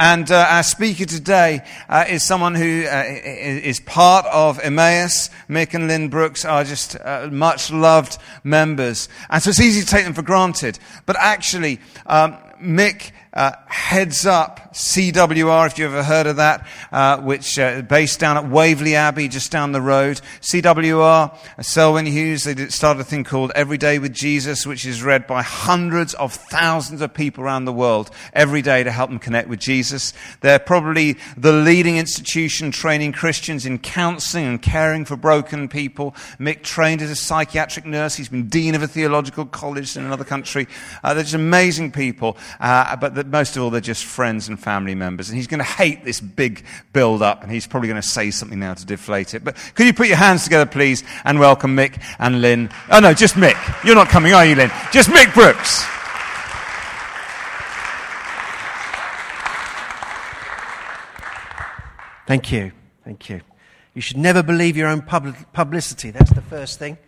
And 0.00 0.30
uh, 0.30 0.46
our 0.48 0.62
speaker 0.62 1.06
today 1.06 1.60
uh, 1.88 2.04
is 2.08 2.22
someone 2.22 2.54
who 2.54 2.84
uh, 2.86 3.02
is 3.04 3.80
part 3.80 4.26
of 4.26 4.60
Emmaus. 4.60 5.28
Mick 5.48 5.74
and 5.74 5.88
Lynn 5.88 6.08
Brooks 6.08 6.44
are 6.44 6.62
just 6.62 6.94
uh, 6.94 7.28
much 7.32 7.72
loved 7.72 8.16
members. 8.44 9.08
And 9.28 9.42
so 9.42 9.50
it's 9.50 9.58
easy 9.58 9.80
to 9.80 9.86
take 9.88 10.04
them 10.04 10.14
for 10.14 10.22
granted. 10.22 10.78
But 11.04 11.16
actually, 11.18 11.80
um, 12.06 12.36
Mick 12.62 13.10
uh, 13.32 13.52
heads 13.66 14.26
up 14.26 14.74
CWR, 14.74 15.66
if 15.66 15.78
you've 15.78 15.92
ever 15.92 16.02
heard 16.02 16.26
of 16.26 16.36
that, 16.36 16.66
uh, 16.92 17.20
which 17.20 17.58
uh, 17.58 17.82
based 17.82 18.20
down 18.20 18.36
at 18.36 18.48
Waverley 18.48 18.94
Abbey, 18.94 19.28
just 19.28 19.50
down 19.50 19.72
the 19.72 19.80
road. 19.80 20.20
CWR, 20.40 21.32
uh, 21.58 21.62
Selwyn 21.62 22.06
Hughes, 22.06 22.44
they 22.44 22.54
did, 22.54 22.72
started 22.72 23.00
a 23.00 23.04
thing 23.04 23.24
called 23.24 23.52
Every 23.54 23.78
Day 23.78 23.98
with 23.98 24.12
Jesus, 24.12 24.66
which 24.66 24.86
is 24.86 25.02
read 25.02 25.26
by 25.26 25.42
hundreds 25.42 26.14
of 26.14 26.32
thousands 26.32 27.00
of 27.00 27.12
people 27.12 27.44
around 27.44 27.64
the 27.64 27.72
world 27.72 28.10
every 28.32 28.62
day 28.62 28.84
to 28.84 28.90
help 28.90 29.10
them 29.10 29.18
connect 29.18 29.48
with 29.48 29.58
Jesus. 29.58 30.12
They're 30.40 30.58
probably 30.58 31.16
the 31.36 31.52
leading 31.52 31.96
institution 31.98 32.70
training 32.70 33.12
Christians 33.12 33.66
in 33.66 33.78
counseling 33.78 34.46
and 34.46 34.62
caring 34.62 35.04
for 35.04 35.16
broken 35.16 35.68
people. 35.68 36.12
Mick 36.38 36.62
trained 36.62 37.02
as 37.02 37.10
a 37.10 37.16
psychiatric 37.16 37.84
nurse. 37.84 38.14
He's 38.14 38.28
been 38.28 38.48
dean 38.48 38.74
of 38.74 38.82
a 38.82 38.88
theological 38.88 39.44
college 39.44 39.96
in 39.96 40.04
another 40.04 40.24
country. 40.24 40.68
Uh, 41.02 41.14
they're 41.14 41.24
just 41.24 41.34
amazing 41.34 41.92
people, 41.92 42.36
uh, 42.60 42.96
but 42.96 43.14
the, 43.18 43.24
most 43.24 43.56
of 43.56 43.62
all, 43.62 43.70
they're 43.70 43.80
just 43.80 44.04
friends 44.04 44.48
and 44.48 44.58
family 44.58 44.94
members. 44.94 45.28
And 45.28 45.36
he's 45.36 45.46
going 45.46 45.58
to 45.58 45.64
hate 45.64 46.04
this 46.04 46.20
big 46.20 46.64
build 46.92 47.22
up, 47.22 47.42
and 47.42 47.52
he's 47.52 47.66
probably 47.66 47.88
going 47.88 48.00
to 48.00 48.08
say 48.08 48.30
something 48.30 48.58
now 48.58 48.74
to 48.74 48.86
deflate 48.86 49.34
it. 49.34 49.44
But 49.44 49.56
could 49.74 49.86
you 49.86 49.92
put 49.92 50.08
your 50.08 50.16
hands 50.16 50.44
together, 50.44 50.66
please, 50.66 51.04
and 51.24 51.38
welcome 51.38 51.76
Mick 51.76 52.02
and 52.18 52.40
Lynn? 52.40 52.70
Oh, 52.90 53.00
no, 53.00 53.12
just 53.12 53.34
Mick. 53.34 53.56
You're 53.84 53.94
not 53.94 54.08
coming, 54.08 54.32
are 54.32 54.46
you, 54.46 54.54
Lynn? 54.54 54.70
Just 54.92 55.10
Mick 55.10 55.32
Brooks. 55.34 55.84
Thank 62.26 62.52
you. 62.52 62.72
Thank 63.04 63.30
you. 63.30 63.40
You 63.94 64.02
should 64.02 64.18
never 64.18 64.42
believe 64.42 64.76
your 64.76 64.88
own 64.88 65.02
publicity. 65.02 66.10
That's 66.10 66.30
the 66.30 66.42
first 66.42 66.78
thing. 66.78 66.98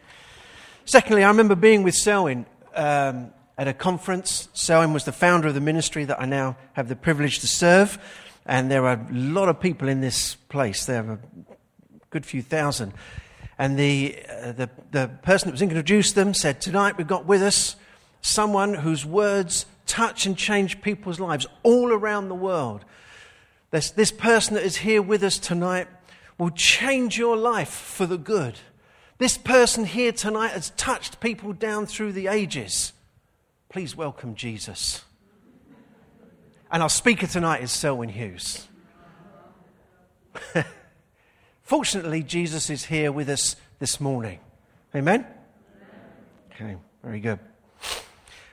Secondly, 0.87 1.23
I 1.23 1.29
remember 1.29 1.55
being 1.55 1.83
with 1.83 1.95
Selwyn 1.95 2.47
um, 2.75 3.31
at 3.61 3.69
a 3.69 3.75
conference. 3.75 4.49
Selwyn 4.55 4.95
was 4.95 5.05
the 5.05 5.13
founder 5.13 5.47
of 5.47 5.53
the 5.53 5.61
ministry 5.61 6.07
that 6.07 6.19
I 6.19 6.25
now 6.25 6.57
have 6.73 6.89
the 6.89 6.97
privilege 6.97 7.41
to 7.41 7.47
serve. 7.47 7.99
And 8.47 8.71
there 8.71 8.87
are 8.87 8.95
a 8.95 9.13
lot 9.13 9.51
of 9.51 9.61
people 9.61 9.87
in 9.87 10.01
this 10.01 10.35
place. 10.35 10.87
There 10.87 11.05
are 11.05 11.13
a 11.13 11.19
good 12.09 12.25
few 12.25 12.41
thousand. 12.41 12.95
And 13.59 13.79
the, 13.79 14.17
uh, 14.31 14.53
the, 14.53 14.71
the 14.93 15.11
person 15.21 15.49
that 15.49 15.53
was 15.53 15.61
introduced 15.61 16.15
them 16.15 16.33
said, 16.33 16.63
Tonight 16.63 16.97
we've 16.97 17.07
got 17.07 17.27
with 17.27 17.43
us 17.43 17.77
someone 18.23 18.73
whose 18.73 19.05
words 19.05 19.67
touch 19.85 20.25
and 20.25 20.39
change 20.39 20.81
people's 20.81 21.21
lives 21.21 21.47
all 21.63 21.93
around 21.93 22.31
the 22.31 22.35
world. 22.35 22.87
This, 23.73 23.91
this 23.91 24.11
person 24.11 24.55
that 24.55 24.65
is 24.65 24.79
here 24.79 25.03
with 25.03 25.23
us 25.23 25.37
tonight 25.39 25.87
will 26.39 26.51
change 26.51 27.19
your 27.19 27.37
life 27.37 27.69
for 27.69 28.07
the 28.07 28.17
good. 28.17 28.59
This 29.19 29.37
person 29.37 29.85
here 29.85 30.13
tonight 30.13 30.53
has 30.53 30.71
touched 30.79 31.21
people 31.21 31.53
down 31.53 31.85
through 31.85 32.13
the 32.13 32.29
ages. 32.29 32.95
Please 33.71 33.95
welcome 33.95 34.35
Jesus. 34.35 35.05
And 36.73 36.83
our 36.83 36.89
speaker 36.89 37.29
tonight 37.29 37.63
is 37.63 37.71
Selwyn 37.71 38.09
Hughes. 38.09 38.67
Fortunately, 41.63 42.25
Jesus 42.25 42.69
is 42.69 42.87
here 42.87 43.13
with 43.13 43.29
us 43.29 43.55
this 43.79 44.01
morning. 44.01 44.41
Amen? 44.93 45.25
Okay, 46.51 46.79
very 47.05 47.21
good. 47.21 47.39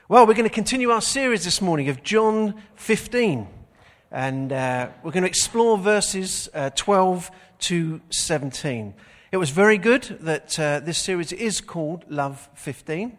Well, 0.08 0.24
we're 0.24 0.34
going 0.34 0.48
to 0.48 0.54
continue 0.54 0.90
our 0.90 1.00
series 1.00 1.44
this 1.44 1.60
morning 1.60 1.88
of 1.88 2.04
John 2.04 2.54
15. 2.76 3.48
And 4.12 4.52
uh, 4.52 4.90
we're 5.02 5.10
going 5.10 5.24
to 5.24 5.28
explore 5.28 5.78
verses 5.78 6.48
uh, 6.54 6.70
12 6.76 7.28
to 7.58 8.00
17. 8.10 8.94
It 9.32 9.36
was 9.38 9.50
very 9.50 9.78
good 9.78 10.16
that 10.20 10.56
uh, 10.60 10.78
this 10.78 10.98
series 10.98 11.32
is 11.32 11.60
called 11.60 12.04
Love 12.08 12.48
15. 12.54 13.18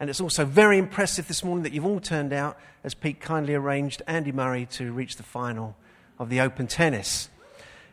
And 0.00 0.08
it's 0.08 0.20
also 0.20 0.44
very 0.44 0.78
impressive 0.78 1.26
this 1.26 1.42
morning 1.42 1.64
that 1.64 1.72
you've 1.72 1.86
all 1.86 1.98
turned 1.98 2.32
out, 2.32 2.56
as 2.84 2.94
Pete 2.94 3.20
kindly 3.20 3.54
arranged, 3.54 4.02
Andy 4.06 4.30
Murray 4.30 4.66
to 4.72 4.92
reach 4.92 5.16
the 5.16 5.24
final 5.24 5.76
of 6.18 6.28
the 6.28 6.40
Open 6.40 6.68
Tennis. 6.68 7.28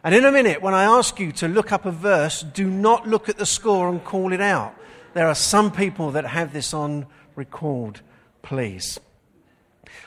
And 0.04 0.14
in 0.14 0.24
a 0.24 0.32
minute, 0.32 0.62
when 0.62 0.76
I 0.76 0.84
ask 0.84 1.20
you 1.20 1.32
to 1.34 1.48
look 1.48 1.72
up 1.72 1.86
a 1.86 1.92
verse, 1.92 2.44
do 2.44 2.70
not 2.70 3.08
look 3.08 3.28
at 3.28 3.38
the 3.38 3.46
score 3.46 3.90
and 3.90 4.04
call 4.04 4.34
it 4.34 4.42
out. 4.42 4.76
There 5.16 5.28
are 5.28 5.34
some 5.34 5.72
people 5.72 6.12
that 6.12 6.26
have 6.26 6.54
this 6.54 6.76
on 6.76 7.08
record, 7.36 8.02
please. 8.44 9.00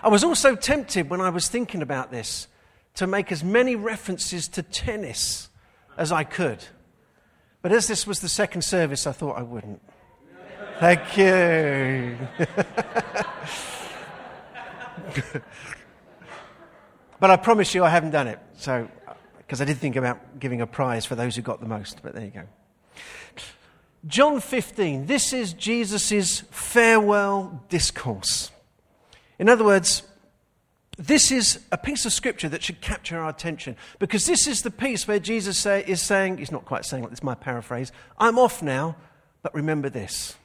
I 0.01 0.09
was 0.09 0.23
also 0.23 0.55
tempted 0.55 1.11
when 1.11 1.21
I 1.21 1.31
was 1.31 1.49
thinking 1.49 1.83
about 1.83 2.13
this 2.13 2.47
to 2.95 3.09
make 3.09 3.33
as 3.33 3.43
many 3.43 3.75
references 3.75 4.47
to 4.49 4.63
tennis 4.63 5.49
as 5.97 6.13
I 6.13 6.23
could. 6.23 6.65
But 7.61 7.73
as 7.73 7.89
this 7.89 8.07
was 8.07 8.21
the 8.21 8.29
second 8.29 8.63
service, 8.63 9.05
I 9.05 9.13
thought 9.13 9.37
I 9.37 9.43
wouldn't. 9.43 9.83
Thank 10.81 11.17
you. 11.17 12.17
but 17.19 17.31
I 17.31 17.37
promise 17.37 17.75
you 17.75 17.83
I 17.83 17.89
haven't 17.89 18.13
done 18.13 18.29
it. 18.29 18.39
So, 18.59 18.89
because 19.39 19.61
I 19.61 19.65
did 19.65 19.79
think 19.79 19.97
about 19.97 20.39
giving 20.39 20.61
a 20.61 20.69
prize 20.69 21.05
for 21.05 21.17
those 21.17 21.35
who 21.35 21.43
got 21.43 21.61
the 21.61 21.67
most, 21.67 22.01
but 22.03 22.15
there 22.15 22.25
you 22.25 22.31
go. 22.31 22.45
John 24.07 24.41
15, 24.41 25.07
this 25.07 25.33
is 25.33 25.53
Jesus' 25.53 26.43
farewell 26.53 27.65
discourse. 27.69 28.53
In 29.41 29.49
other 29.49 29.65
words, 29.65 30.05
this 30.97 31.33
is 31.33 31.59
a 31.73 31.79
piece 31.79 32.07
of 32.07 32.13
scripture 32.13 32.49
that 32.51 32.63
should 32.63 32.81
capture 32.81 33.19
our 33.19 33.31
attention 33.31 33.77
because 33.99 34.27
this 34.27 34.47
is 34.47 34.63
the 34.63 34.71
piece 34.71 35.09
where 35.09 35.19
Jesus 35.19 35.59
say, 35.59 35.83
is 35.89 36.01
saying, 36.01 36.39
he's 36.39 36.53
not 36.53 36.65
quite 36.65 36.85
saying 36.85 37.03
it, 37.03 37.11
it's 37.11 37.25
my 37.25 37.35
paraphrase, 37.35 37.91
I'm 38.17 38.39
off 38.39 38.63
now, 38.63 38.95
but 39.43 39.53
remember 39.55 39.89
this. 39.89 40.37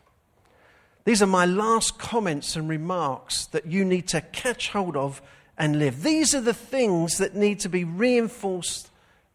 These 1.06 1.22
are 1.22 1.28
my 1.28 1.46
last 1.46 2.00
comments 2.00 2.56
and 2.56 2.70
remarks 2.70 3.48
that 3.48 3.66
you 3.66 3.84
need 3.84 4.08
to 4.10 4.22
catch 4.22 4.70
hold 4.70 4.96
of 4.96 5.22
and 5.58 5.78
live. 5.78 6.04
These 6.04 6.34
are 6.34 6.42
the 6.42 6.54
things 6.54 7.18
that 7.18 7.36
need 7.36 7.60
to 7.62 7.70
be 7.70 7.84
reinforced 7.84 8.90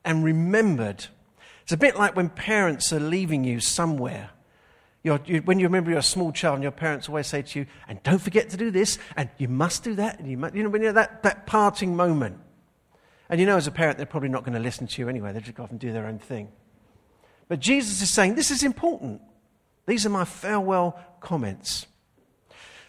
and 0.05 0.25
remembered. 0.25 1.07
It's 1.63 1.73
a 1.73 1.77
bit 1.77 1.97
like 1.97 2.17
when 2.17 2.31
parents 2.31 2.93
are 2.93 3.01
leaving 3.01 3.45
you 3.45 3.61
somewhere. 3.61 4.31
You, 5.03 5.43
when 5.45 5.59
you 5.59 5.67
remember 5.67 5.91
you're 5.91 6.01
a 6.01 6.03
small 6.03 6.33
child 6.33 6.55
and 6.55 6.63
your 6.63 6.73
parents 6.73 7.09
always 7.09 7.27
say 7.27 7.43
to 7.43 7.59
you, 7.61 7.67
and 7.87 8.03
don't 8.03 8.19
forget 8.19 8.51
to 8.51 8.57
do 8.57 8.71
this, 8.71 8.99
and 9.17 9.29
you 9.39 9.49
must 9.49 9.85
do 9.85 9.95
that, 9.95 10.19
and 10.19 10.31
you, 10.31 10.37
must, 10.37 10.55
you 10.55 10.63
know, 10.63 10.69
when 10.71 10.83
you're 10.83 10.93
that, 10.93 11.23
that 11.23 11.47
parting 11.47 11.95
moment. 11.95 12.39
And 13.31 13.39
you 13.39 13.47
know, 13.47 13.57
as 13.57 13.67
a 13.67 13.71
parent, 13.71 13.97
they're 13.99 14.07
probably 14.07 14.29
not 14.29 14.45
going 14.45 14.55
to 14.55 14.61
listen 14.61 14.87
to 14.87 15.03
you 15.03 15.09
anyway. 15.09 15.33
They 15.33 15.41
just 15.41 15.55
go 15.55 15.63
off 15.63 15.71
and 15.71 15.79
do 15.79 15.93
their 15.93 16.07
own 16.07 16.19
thing. 16.19 16.49
But 17.47 17.61
Jesus 17.61 18.03
is 18.03 18.11
saying, 18.11 18.35
this 18.35 18.51
is 18.51 18.63
important. 18.63 19.23
These 19.87 20.05
are 20.05 20.11
my 20.11 20.25
farewell 20.25 20.99
comments. 21.21 21.87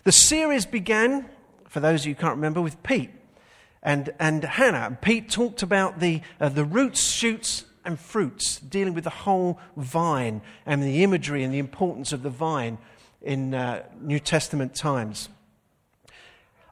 The 0.04 0.12
series 0.12 0.66
began, 0.66 1.30
for 1.68 1.80
those 1.80 2.02
of 2.02 2.08
you 2.08 2.16
who 2.16 2.22
can't 2.22 2.36
remember, 2.36 2.62
with 2.62 2.82
Pete 2.84 3.12
and, 3.84 4.14
and 4.20 4.44
Hannah. 4.44 4.98
Pete 5.02 5.30
talked 5.30 5.62
about 5.62 6.00
the, 6.00 6.22
uh, 6.40 6.50
the 6.50 6.66
roots, 6.66 7.04
shoots, 7.12 7.66
and 7.86 8.00
fruits, 8.00 8.60
dealing 8.60 8.94
with 8.94 9.04
the 9.04 9.10
whole 9.10 9.60
vine 9.76 10.42
and 10.66 10.84
the 10.84 11.04
imagery 11.04 11.44
and 11.44 11.54
the 11.54 11.60
importance 11.60 12.12
of 12.12 12.24
the 12.24 12.30
vine 12.30 12.78
in 13.22 13.54
uh, 13.54 13.84
New 14.00 14.20
Testament 14.20 14.76
times. 14.76 15.30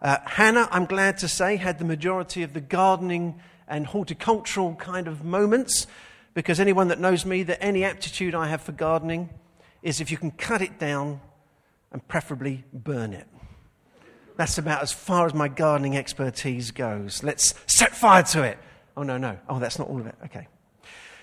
Uh, 0.01 0.17
Hannah, 0.25 0.67
I'm 0.71 0.85
glad 0.85 1.17
to 1.19 1.27
say, 1.27 1.55
had 1.55 1.79
the 1.79 1.85
majority 1.85 2.43
of 2.43 2.53
the 2.53 2.61
gardening 2.61 3.39
and 3.67 3.87
horticultural 3.87 4.75
kind 4.75 5.07
of 5.07 5.23
moments, 5.23 5.87
because 6.33 6.59
anyone 6.59 6.89
that 6.89 6.99
knows 6.99 7.25
me, 7.25 7.43
that 7.43 7.63
any 7.63 7.83
aptitude 7.83 8.35
I 8.35 8.47
have 8.47 8.61
for 8.61 8.71
gardening 8.71 9.29
is 9.81 9.99
if 9.99 10.11
you 10.11 10.17
can 10.17 10.31
cut 10.31 10.61
it 10.61 10.77
down 10.77 11.19
and 11.91 12.05
preferably 12.07 12.63
burn 12.73 13.13
it. 13.13 13.27
That's 14.35 14.57
about 14.57 14.83
as 14.83 14.91
far 14.91 15.25
as 15.25 15.33
my 15.33 15.47
gardening 15.47 15.97
expertise 15.97 16.71
goes. 16.71 17.23
Let's 17.23 17.55
set 17.65 17.95
fire 17.95 18.23
to 18.23 18.43
it. 18.43 18.59
Oh, 18.95 19.03
no, 19.03 19.17
no. 19.17 19.37
Oh, 19.49 19.59
that's 19.59 19.79
not 19.79 19.87
all 19.89 19.99
of 19.99 20.07
it. 20.07 20.15
Okay. 20.25 20.47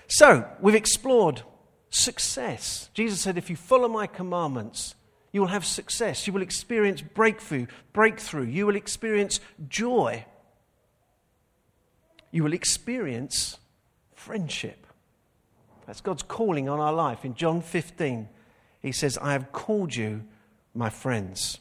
So, 0.07 0.47
we've 0.59 0.75
explored 0.75 1.41
success. 1.89 2.89
Jesus 2.93 3.21
said, 3.21 3.37
if 3.37 3.49
you 3.49 3.55
follow 3.55 3.87
my 3.87 4.05
commandments, 4.05 4.95
you 5.31 5.41
will 5.41 5.47
have 5.47 5.65
success. 5.65 6.27
You 6.27 6.33
will 6.33 6.41
experience 6.41 7.01
breakthrough, 7.01 7.67
breakthrough. 7.93 8.45
You 8.45 8.67
will 8.67 8.75
experience 8.75 9.39
joy. 9.67 10.25
You 12.31 12.43
will 12.43 12.53
experience 12.53 13.57
friendship. 14.13 14.87
That's 15.87 16.01
God's 16.01 16.23
calling 16.23 16.67
on 16.67 16.79
our 16.79 16.93
life. 16.93 17.23
In 17.23 17.35
John 17.35 17.61
15, 17.61 18.27
he 18.81 18.91
says, 18.91 19.17
I 19.17 19.33
have 19.33 19.51
called 19.51 19.95
you 19.95 20.23
my 20.75 20.89
friends. 20.89 21.59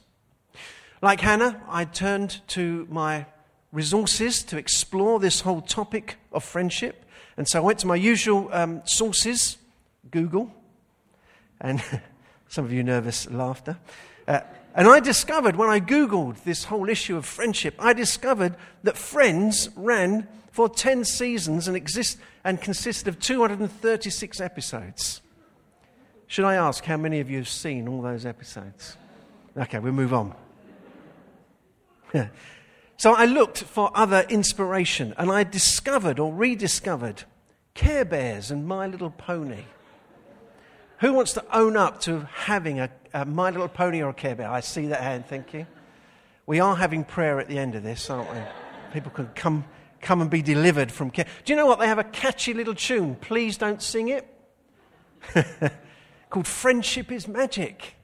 Like 1.01 1.21
Hannah, 1.21 1.63
I 1.69 1.85
turned 1.85 2.41
to 2.49 2.87
my 2.91 3.27
resources 3.73 4.43
to 4.45 4.57
explore 4.57 5.21
this 5.21 5.41
whole 5.41 5.61
topic 5.61 6.17
of 6.33 6.45
friendship. 6.45 7.05
And 7.37 7.49
so 7.49 7.59
I 7.59 7.63
went 7.63 7.79
to 7.81 7.87
my 7.87 7.97
usual 7.97 8.49
um, 8.53 8.83
sources, 8.85 9.57
Google, 10.11 10.53
and 11.61 11.83
some 12.49 12.65
of 12.65 12.73
you 12.73 12.83
nervous 12.83 13.31
laughter. 13.31 13.79
Uh, 14.27 14.41
And 14.75 14.89
I 14.89 14.99
discovered 14.99 15.55
when 15.55 15.71
I 15.71 15.79
Googled 15.79 16.43
this 16.43 16.65
whole 16.65 16.89
issue 16.89 17.17
of 17.17 17.25
friendship, 17.25 17.77
I 17.79 17.93
discovered 17.93 18.57
that 18.83 18.99
Friends 18.99 19.69
ran 19.77 20.27
for 20.51 20.69
10 20.69 21.05
seasons 21.05 21.69
and, 21.69 21.77
exist, 21.77 22.19
and 22.43 22.61
consisted 22.61 23.07
of 23.07 23.21
236 23.21 24.41
episodes. 24.41 25.21
Should 26.27 26.45
I 26.45 26.55
ask 26.55 26.85
how 26.85 26.97
many 26.97 27.21
of 27.21 27.31
you 27.31 27.39
have 27.39 27.49
seen 27.49 27.87
all 27.87 28.03
those 28.03 28.27
episodes? 28.27 28.97
Okay, 29.57 29.79
we'll 29.79 29.93
move 29.93 30.13
on. 30.13 30.35
so 32.97 33.15
I 33.15 33.25
looked 33.27 33.63
for 33.63 33.91
other 33.95 34.25
inspiration 34.29 35.15
and 35.17 35.31
I 35.31 35.45
discovered 35.45 36.19
or 36.19 36.33
rediscovered 36.33 37.23
Care 37.75 38.05
Bears 38.05 38.51
and 38.51 38.67
My 38.67 38.87
Little 38.87 39.11
Pony. 39.11 39.65
Who 40.99 41.13
wants 41.13 41.33
to 41.35 41.45
own 41.57 41.77
up 41.77 42.01
to 42.03 42.29
having 42.33 42.81
a, 42.81 42.91
a 43.13 43.25
My 43.25 43.51
Little 43.51 43.69
Pony 43.69 44.03
or 44.03 44.11
a 44.11 44.15
Care 44.15 44.35
Bear? 44.35 44.51
I 44.51 44.61
see 44.61 44.87
that 44.87 45.01
hand, 45.01 45.27
thank 45.27 45.53
you. 45.55 45.67
We 46.47 46.61
are 46.61 46.77
having 46.77 47.05
prayer 47.05 47.41
at 47.41 47.49
the 47.49 47.59
end 47.59 47.75
of 47.75 47.83
this, 47.83 48.11
aren't 48.11 48.31
we? 48.31 48.39
People 48.93 49.11
can 49.11 49.29
come, 49.35 49.65
come 50.01 50.21
and 50.21 50.31
be 50.31 50.43
delivered 50.43 50.93
from 50.93 51.11
care. 51.11 51.27
Do 51.45 51.53
you 51.53 51.57
know 51.57 51.67
what? 51.67 51.79
They 51.79 51.87
have 51.87 51.99
a 51.99 52.05
catchy 52.05 52.55
little 52.55 52.75
tune. 52.75 53.17
Please 53.17 53.57
don't 53.57 53.83
sing 53.83 54.09
it. 54.09 54.29
Called 56.31 56.47
Friendship 56.47 57.11
is 57.11 57.27
Magic. 57.27 57.97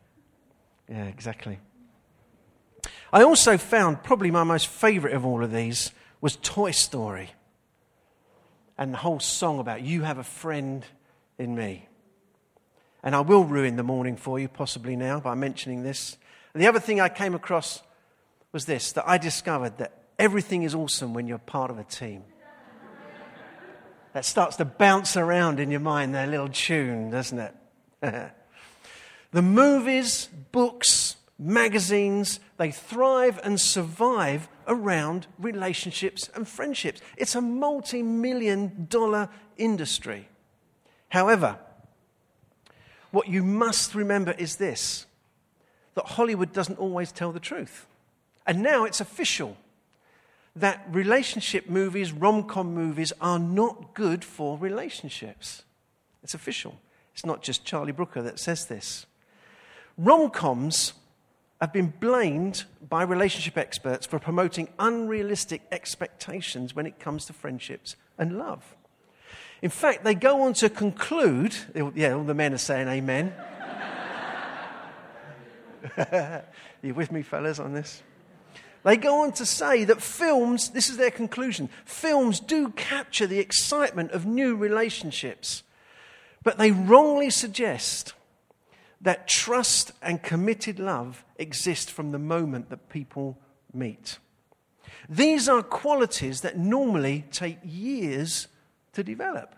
Yeah, 0.90 1.04
exactly. 1.04 1.60
I 3.12 3.22
also 3.22 3.56
found 3.56 4.02
probably 4.02 4.30
my 4.30 4.42
most 4.42 4.66
favourite 4.66 5.14
of 5.14 5.24
all 5.24 5.44
of 5.44 5.52
these 5.52 5.92
was 6.20 6.36
Toy 6.42 6.72
Story. 6.72 7.30
And 8.76 8.92
the 8.92 8.98
whole 8.98 9.20
song 9.20 9.60
about 9.60 9.82
you 9.82 10.02
have 10.02 10.18
a 10.18 10.24
friend 10.24 10.84
in 11.38 11.54
me. 11.54 11.86
And 13.02 13.14
I 13.14 13.20
will 13.20 13.44
ruin 13.44 13.76
the 13.76 13.82
morning 13.82 14.16
for 14.16 14.38
you, 14.38 14.48
possibly 14.48 14.96
now, 14.96 15.20
by 15.20 15.34
mentioning 15.34 15.82
this. 15.82 16.16
And 16.54 16.62
the 16.62 16.66
other 16.66 16.80
thing 16.80 17.00
I 17.00 17.08
came 17.08 17.34
across 17.34 17.82
was 18.52 18.64
this 18.64 18.92
that 18.92 19.08
I 19.08 19.16
discovered 19.16 19.78
that 19.78 19.92
everything 20.18 20.64
is 20.64 20.74
awesome 20.74 21.14
when 21.14 21.26
you're 21.26 21.38
part 21.38 21.70
of 21.70 21.78
a 21.78 21.84
team. 21.84 22.24
that 24.12 24.24
starts 24.24 24.56
to 24.56 24.64
bounce 24.64 25.16
around 25.16 25.60
in 25.60 25.70
your 25.70 25.80
mind, 25.80 26.14
that 26.14 26.28
little 26.28 26.48
tune, 26.48 27.10
doesn't 27.10 27.38
it? 28.02 28.32
the 29.32 29.42
movies, 29.42 30.28
books, 30.52 31.16
magazines, 31.38 32.40
they 32.58 32.70
thrive 32.70 33.40
and 33.42 33.60
survive 33.60 34.48
around 34.66 35.26
relationships 35.38 36.28
and 36.34 36.46
friendships. 36.46 37.00
It's 37.16 37.34
a 37.34 37.40
multi 37.40 38.02
million 38.02 38.86
dollar 38.88 39.28
industry. 39.56 40.28
However, 41.08 41.58
what 43.10 43.28
you 43.28 43.42
must 43.42 43.94
remember 43.94 44.32
is 44.32 44.56
this 44.56 45.06
that 45.94 46.06
Hollywood 46.06 46.52
doesn't 46.52 46.78
always 46.78 47.10
tell 47.10 47.32
the 47.32 47.40
truth. 47.40 47.86
And 48.46 48.62
now 48.62 48.84
it's 48.84 49.00
official 49.00 49.56
that 50.56 50.84
relationship 50.90 51.68
movies, 51.68 52.12
rom 52.12 52.44
com 52.44 52.74
movies, 52.74 53.12
are 53.20 53.38
not 53.38 53.94
good 53.94 54.24
for 54.24 54.56
relationships. 54.58 55.62
It's 56.22 56.34
official. 56.34 56.78
It's 57.12 57.26
not 57.26 57.42
just 57.42 57.64
Charlie 57.64 57.92
Brooker 57.92 58.22
that 58.22 58.38
says 58.38 58.66
this. 58.66 59.06
Rom 60.02 60.30
coms 60.30 60.94
have 61.60 61.74
been 61.74 61.92
blamed 62.00 62.64
by 62.88 63.02
relationship 63.02 63.58
experts 63.58 64.06
for 64.06 64.18
promoting 64.18 64.70
unrealistic 64.78 65.60
expectations 65.70 66.74
when 66.74 66.86
it 66.86 66.98
comes 66.98 67.26
to 67.26 67.34
friendships 67.34 67.96
and 68.16 68.38
love. 68.38 68.76
In 69.60 69.68
fact, 69.68 70.02
they 70.02 70.14
go 70.14 70.40
on 70.40 70.54
to 70.54 70.70
conclude, 70.70 71.54
yeah, 71.94 72.12
all 72.12 72.24
the 72.24 72.32
men 72.32 72.54
are 72.54 72.58
saying 72.58 72.88
amen. 72.88 73.34
you 76.82 76.94
with 76.94 77.12
me, 77.12 77.20
fellas, 77.20 77.58
on 77.58 77.74
this? 77.74 78.02
They 78.82 78.96
go 78.96 79.20
on 79.20 79.32
to 79.32 79.44
say 79.44 79.84
that 79.84 80.00
films, 80.00 80.70
this 80.70 80.88
is 80.88 80.96
their 80.96 81.10
conclusion, 81.10 81.68
films 81.84 82.40
do 82.40 82.70
capture 82.70 83.26
the 83.26 83.38
excitement 83.38 84.12
of 84.12 84.24
new 84.24 84.56
relationships, 84.56 85.62
but 86.42 86.56
they 86.56 86.70
wrongly 86.70 87.28
suggest 87.28 88.14
that 89.00 89.26
trust 89.26 89.92
and 90.02 90.22
committed 90.22 90.78
love 90.78 91.24
exist 91.36 91.90
from 91.90 92.12
the 92.12 92.18
moment 92.18 92.70
that 92.70 92.88
people 92.88 93.38
meet. 93.72 94.18
These 95.08 95.48
are 95.48 95.62
qualities 95.62 96.42
that 96.42 96.58
normally 96.58 97.24
take 97.30 97.58
years 97.64 98.48
to 98.92 99.02
develop. 99.02 99.54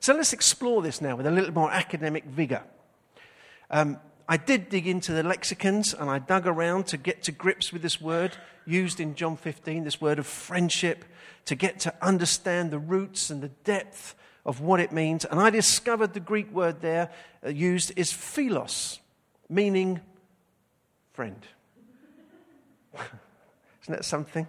So 0.00 0.14
let's 0.14 0.32
explore 0.32 0.82
this 0.82 1.00
now 1.00 1.16
with 1.16 1.26
a 1.26 1.30
little 1.30 1.52
more 1.52 1.70
academic 1.70 2.24
vigor. 2.24 2.62
Um, 3.70 3.98
I 4.28 4.36
did 4.36 4.68
dig 4.68 4.86
into 4.86 5.12
the 5.12 5.22
lexicons 5.22 5.94
and 5.94 6.08
I 6.08 6.18
dug 6.18 6.46
around 6.46 6.86
to 6.88 6.96
get 6.96 7.22
to 7.24 7.32
grips 7.32 7.72
with 7.72 7.82
this 7.82 8.00
word 8.00 8.36
used 8.64 9.00
in 9.00 9.14
John 9.14 9.36
15, 9.36 9.84
this 9.84 10.00
word 10.00 10.18
of 10.18 10.26
friendship, 10.26 11.04
to 11.46 11.54
get 11.54 11.80
to 11.80 11.94
understand 12.00 12.70
the 12.70 12.78
roots 12.78 13.30
and 13.30 13.42
the 13.42 13.48
depth 13.48 14.14
of 14.44 14.60
what 14.60 14.80
it 14.80 14.92
means. 14.92 15.24
And 15.24 15.38
I 15.38 15.50
discovered 15.50 16.14
the 16.14 16.20
Greek 16.20 16.52
word 16.52 16.80
there 16.80 17.10
uh, 17.44 17.50
used 17.50 17.92
is 17.96 18.12
philos, 18.12 19.00
meaning 19.48 20.00
friend. 21.12 21.46
Isn't 22.94 23.94
that 23.94 24.04
something? 24.04 24.46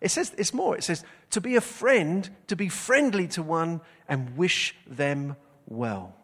It 0.00 0.10
says 0.10 0.32
it's 0.38 0.54
more. 0.54 0.76
It 0.76 0.84
says 0.84 1.04
to 1.30 1.40
be 1.40 1.56
a 1.56 1.60
friend, 1.60 2.28
to 2.46 2.56
be 2.56 2.68
friendly 2.68 3.28
to 3.28 3.42
one 3.42 3.80
and 4.08 4.36
wish 4.36 4.74
them 4.86 5.36
well. 5.66 6.14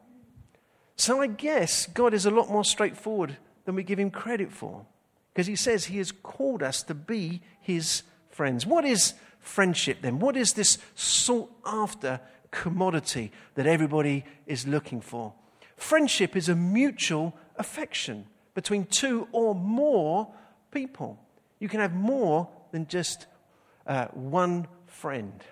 So 0.97 1.21
I 1.21 1.27
guess 1.27 1.87
God 1.87 2.15
is 2.15 2.25
a 2.25 2.31
lot 2.31 2.49
more 2.49 2.65
straightforward 2.65 3.37
than 3.65 3.75
we 3.75 3.83
give 3.83 3.99
him 3.99 4.11
credit 4.11 4.51
for. 4.51 4.87
Because 5.33 5.47
he 5.47 5.57
says 5.57 5.85
he 5.85 5.99
has 5.99 6.13
called 6.13 6.63
us 6.63 6.83
to 6.85 6.95
be 6.95 7.43
his 7.61 8.03
friends. 8.31 8.65
What 8.65 8.87
is 8.87 9.13
friendship 9.47 9.99
then? 10.03 10.19
What 10.19 10.37
is 10.37 10.55
this 10.55 10.79
sought 10.95 11.51
after 11.65 12.21
commodity 12.51 13.33
that 13.55 13.67
everybody 13.67 14.25
is 14.47 14.67
looking 14.67 15.01
for? 15.01 15.33
Friendship 15.77 16.37
is 16.37 16.49
a 16.49 16.55
mutual 16.55 17.35
affection 17.57 18.27
between 18.55 18.85
two 18.87 19.29
or 19.33 19.55
more 19.55 20.29
people. 20.71 21.19
You 21.59 21.69
can 21.69 21.81
have 21.81 21.95
more 21.95 22.49
than 22.73 22.87
just 22.87 23.27
uh, 23.87 24.07
one 24.07 24.67
friend. 24.87 25.45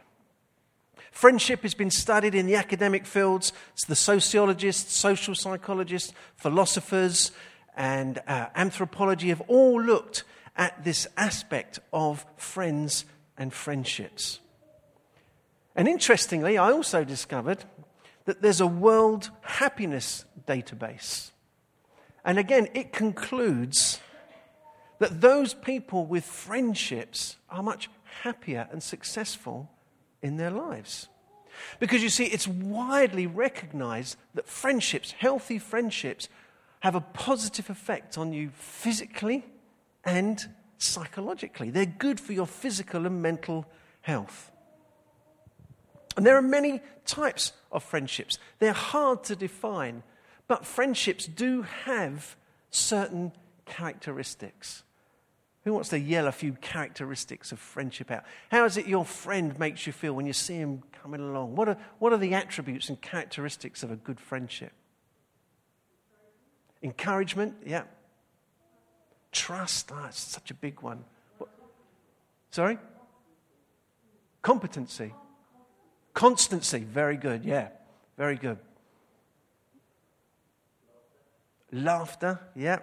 Friendship 1.11 1.63
has 1.63 1.75
been 1.75 1.91
studied 1.91 2.35
in 2.35 2.47
the 2.47 2.57
academic 2.57 3.07
fields. 3.07 3.53
It's 3.75 3.85
the 3.85 3.95
sociologists, 3.95 4.95
social 4.95 5.35
psychologists, 5.35 6.13
philosophers, 6.35 7.31
and 7.77 8.21
uh, 8.27 8.47
anthropology 8.55 9.29
have 9.29 9.43
all 9.43 9.81
looked 9.81 10.25
at 10.57 10.85
this 10.85 11.07
aspect 11.17 11.79
of 11.93 12.25
friends 12.37 13.05
and 13.37 13.53
friendships. 13.53 14.41
And 15.77 15.89
interestingly, 15.89 16.57
I 16.57 16.71
also 16.71 17.05
discovered 17.05 17.65
that 18.25 18.43
there's 18.43 18.61
a 18.61 18.67
world 18.67 19.31
happiness 19.43 20.25
database. 20.47 21.31
And 22.25 22.39
again, 22.39 22.69
it 22.75 22.93
concludes 22.93 24.01
that 24.99 25.21
those 25.21 25.53
people 25.53 26.07
with 26.07 26.25
friendships 26.25 27.37
are 27.51 27.63
much 27.63 27.91
happier 28.23 28.69
and 28.71 28.83
successful 28.83 29.71
in 30.23 30.37
their 30.37 30.51
lives. 30.51 31.09
Because 31.79 32.03
you 32.03 32.09
see, 32.09 32.25
it's 32.27 32.49
widely 32.49 33.27
recognized 33.27 34.17
that 34.35 34.49
friendships, 34.49 35.13
healthy 35.13 35.59
friendships, 35.59 36.29
have 36.81 36.95
a 36.95 37.01
positive 37.01 37.71
effect 37.71 38.17
on 38.19 38.33
you 38.33 38.51
physically 38.55 39.45
and 40.05 40.49
psychologically. 40.85 41.71
They're 41.71 41.87
good 41.87 42.21
for 42.21 42.33
your 42.33 42.47
physical 42.47 43.07
and 43.07 43.23
mental 43.23 43.67
health. 44.03 44.51
And 46.17 46.25
there 46.25 46.37
are 46.37 46.43
many 46.43 46.81
types 47.07 47.53
of 47.73 47.83
friendships. 47.83 48.39
They're 48.59 48.73
hard 48.73 49.25
to 49.25 49.37
define, 49.37 50.03
but 50.47 50.65
friendships 50.65 51.27
do 51.27 51.63
have 51.63 52.37
certain 52.71 53.33
characteristics. 53.65 54.83
Who 55.65 55.73
wants 55.73 55.89
to 55.89 55.99
yell 55.99 56.27
a 56.27 56.33
few 56.33 56.53
characteristics 56.53 57.51
of 57.51 57.59
friendship 57.59 58.11
out? 58.11 58.25
How 58.51 58.65
is 58.65 58.77
it 58.77 58.87
your 58.87 59.05
friend 59.05 59.59
makes 59.59 59.87
you 59.87 59.93
feel 59.93 60.13
when 60.13 60.27
you 60.27 60.35
see 60.35 60.57
him 60.57 60.83
coming 61.03 61.21
along? 61.21 61.57
What 61.57 61.69
are, 61.69 61.79
what 61.99 62.13
are 62.13 62.19
the 62.19 62.35
attributes 62.35 62.91
and 62.91 63.01
characteristics 63.01 63.83
of 63.83 63.91
a 63.91 63.97
good 63.97 64.21
friendship? 64.21 64.73
Encouragement, 66.83 67.55
yeah. 67.65 67.85
Trust, 69.35 69.91
ah, 69.93 70.03
that's 70.05 70.21
such 70.21 70.53
a 70.53 70.55
big 70.55 70.81
one. 70.81 71.05
What? 71.39 71.51
Sorry? 72.53 72.79
Competency. 74.41 75.13
Constancy, 76.15 76.79
very 76.79 77.17
good, 77.17 77.45
yeah, 77.45 77.69
very 78.17 78.37
good. 78.37 78.59
Laughter, 81.73 82.39
yeah. 82.55 82.79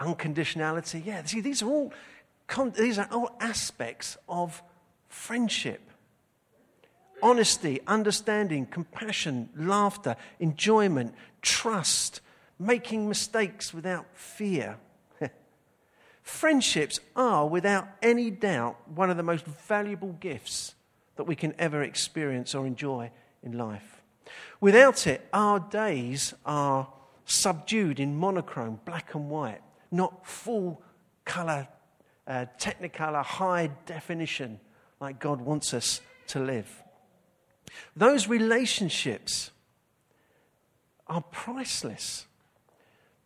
Unconditionality, 0.00 1.06
yeah. 1.06 1.24
See, 1.24 1.40
these 1.40 1.62
are 1.62 1.68
all 1.68 1.92
these 2.76 2.98
are 2.98 3.08
all 3.12 3.36
aspects 3.40 4.16
of 4.28 4.60
friendship. 5.08 5.80
Honesty, 7.22 7.80
understanding, 7.86 8.66
compassion, 8.66 9.50
laughter, 9.56 10.16
enjoyment, 10.40 11.14
trust, 11.42 12.20
making 12.58 13.08
mistakes 13.08 13.72
without 13.72 14.06
fear. 14.14 14.76
Friendships 16.22 17.00
are, 17.14 17.46
without 17.46 17.88
any 18.02 18.30
doubt, 18.30 18.76
one 18.94 19.10
of 19.10 19.16
the 19.16 19.22
most 19.22 19.44
valuable 19.44 20.12
gifts 20.20 20.74
that 21.16 21.24
we 21.24 21.36
can 21.36 21.54
ever 21.58 21.82
experience 21.82 22.54
or 22.54 22.66
enjoy 22.66 23.10
in 23.42 23.56
life. 23.56 24.02
Without 24.60 25.06
it, 25.06 25.26
our 25.32 25.60
days 25.60 26.34
are 26.44 26.88
subdued 27.24 28.00
in 28.00 28.16
monochrome, 28.16 28.80
black 28.84 29.14
and 29.14 29.28
white, 29.28 29.60
not 29.90 30.26
full 30.26 30.82
color, 31.24 31.68
uh, 32.26 32.46
technicolor, 32.58 33.24
high 33.24 33.70
definition 33.86 34.60
like 35.00 35.18
God 35.18 35.40
wants 35.40 35.74
us 35.74 36.00
to 36.28 36.40
live. 36.40 36.82
Those 37.96 38.28
relationships 38.28 39.50
are 41.06 41.20
priceless 41.20 42.26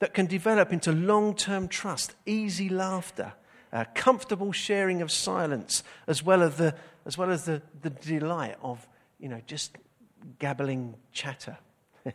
that 0.02 0.14
can 0.14 0.26
develop 0.26 0.72
into 0.72 0.90
long 0.90 1.32
term 1.32 1.68
trust, 1.68 2.16
easy 2.26 2.68
laughter, 2.68 3.34
uh, 3.72 3.84
comfortable 3.94 4.50
sharing 4.50 5.00
of 5.00 5.12
silence, 5.12 5.84
as 6.08 6.24
well 6.24 6.42
as 6.42 6.56
the, 6.56 6.74
as 7.06 7.16
well 7.16 7.30
as 7.30 7.44
the, 7.44 7.62
the 7.82 7.90
delight 7.90 8.56
of 8.64 8.88
you 9.20 9.28
know, 9.28 9.40
just 9.46 9.78
gabbling 10.40 10.96
chatter. 11.12 11.56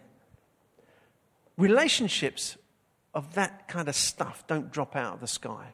Relationships 1.58 2.58
of 3.14 3.36
that 3.36 3.70
kind 3.70 3.88
of 3.88 3.96
stuff 3.96 4.46
don't 4.48 4.70
drop 4.70 4.98
out 4.98 5.14
of 5.14 5.20
the 5.22 5.28
sky. 5.28 5.68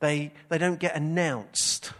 They, 0.00 0.32
they 0.48 0.56
don't 0.56 0.80
get 0.80 0.96
announced. 0.96 1.92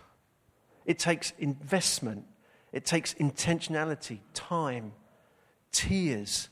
It 0.86 0.98
takes 0.98 1.34
investment, 1.38 2.24
it 2.72 2.86
takes 2.86 3.12
intentionality, 3.12 4.20
time, 4.32 4.92
tears, 5.72 6.48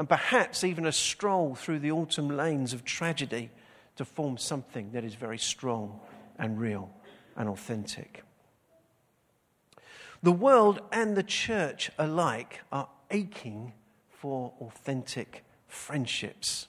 and 0.00 0.08
perhaps 0.08 0.64
even 0.64 0.86
a 0.86 0.92
stroll 0.92 1.54
through 1.54 1.78
the 1.78 1.92
autumn 1.92 2.34
lanes 2.34 2.72
of 2.72 2.86
tragedy 2.86 3.50
to 3.96 4.04
form 4.06 4.38
something 4.38 4.92
that 4.92 5.04
is 5.04 5.14
very 5.14 5.36
strong 5.36 6.00
and 6.38 6.58
real 6.58 6.88
and 7.36 7.50
authentic. 7.50 8.24
The 10.22 10.32
world 10.32 10.80
and 10.90 11.18
the 11.18 11.22
church 11.22 11.90
alike 11.98 12.62
are 12.72 12.88
aching 13.10 13.74
for 14.08 14.54
authentic 14.62 15.44
friendships. 15.68 16.68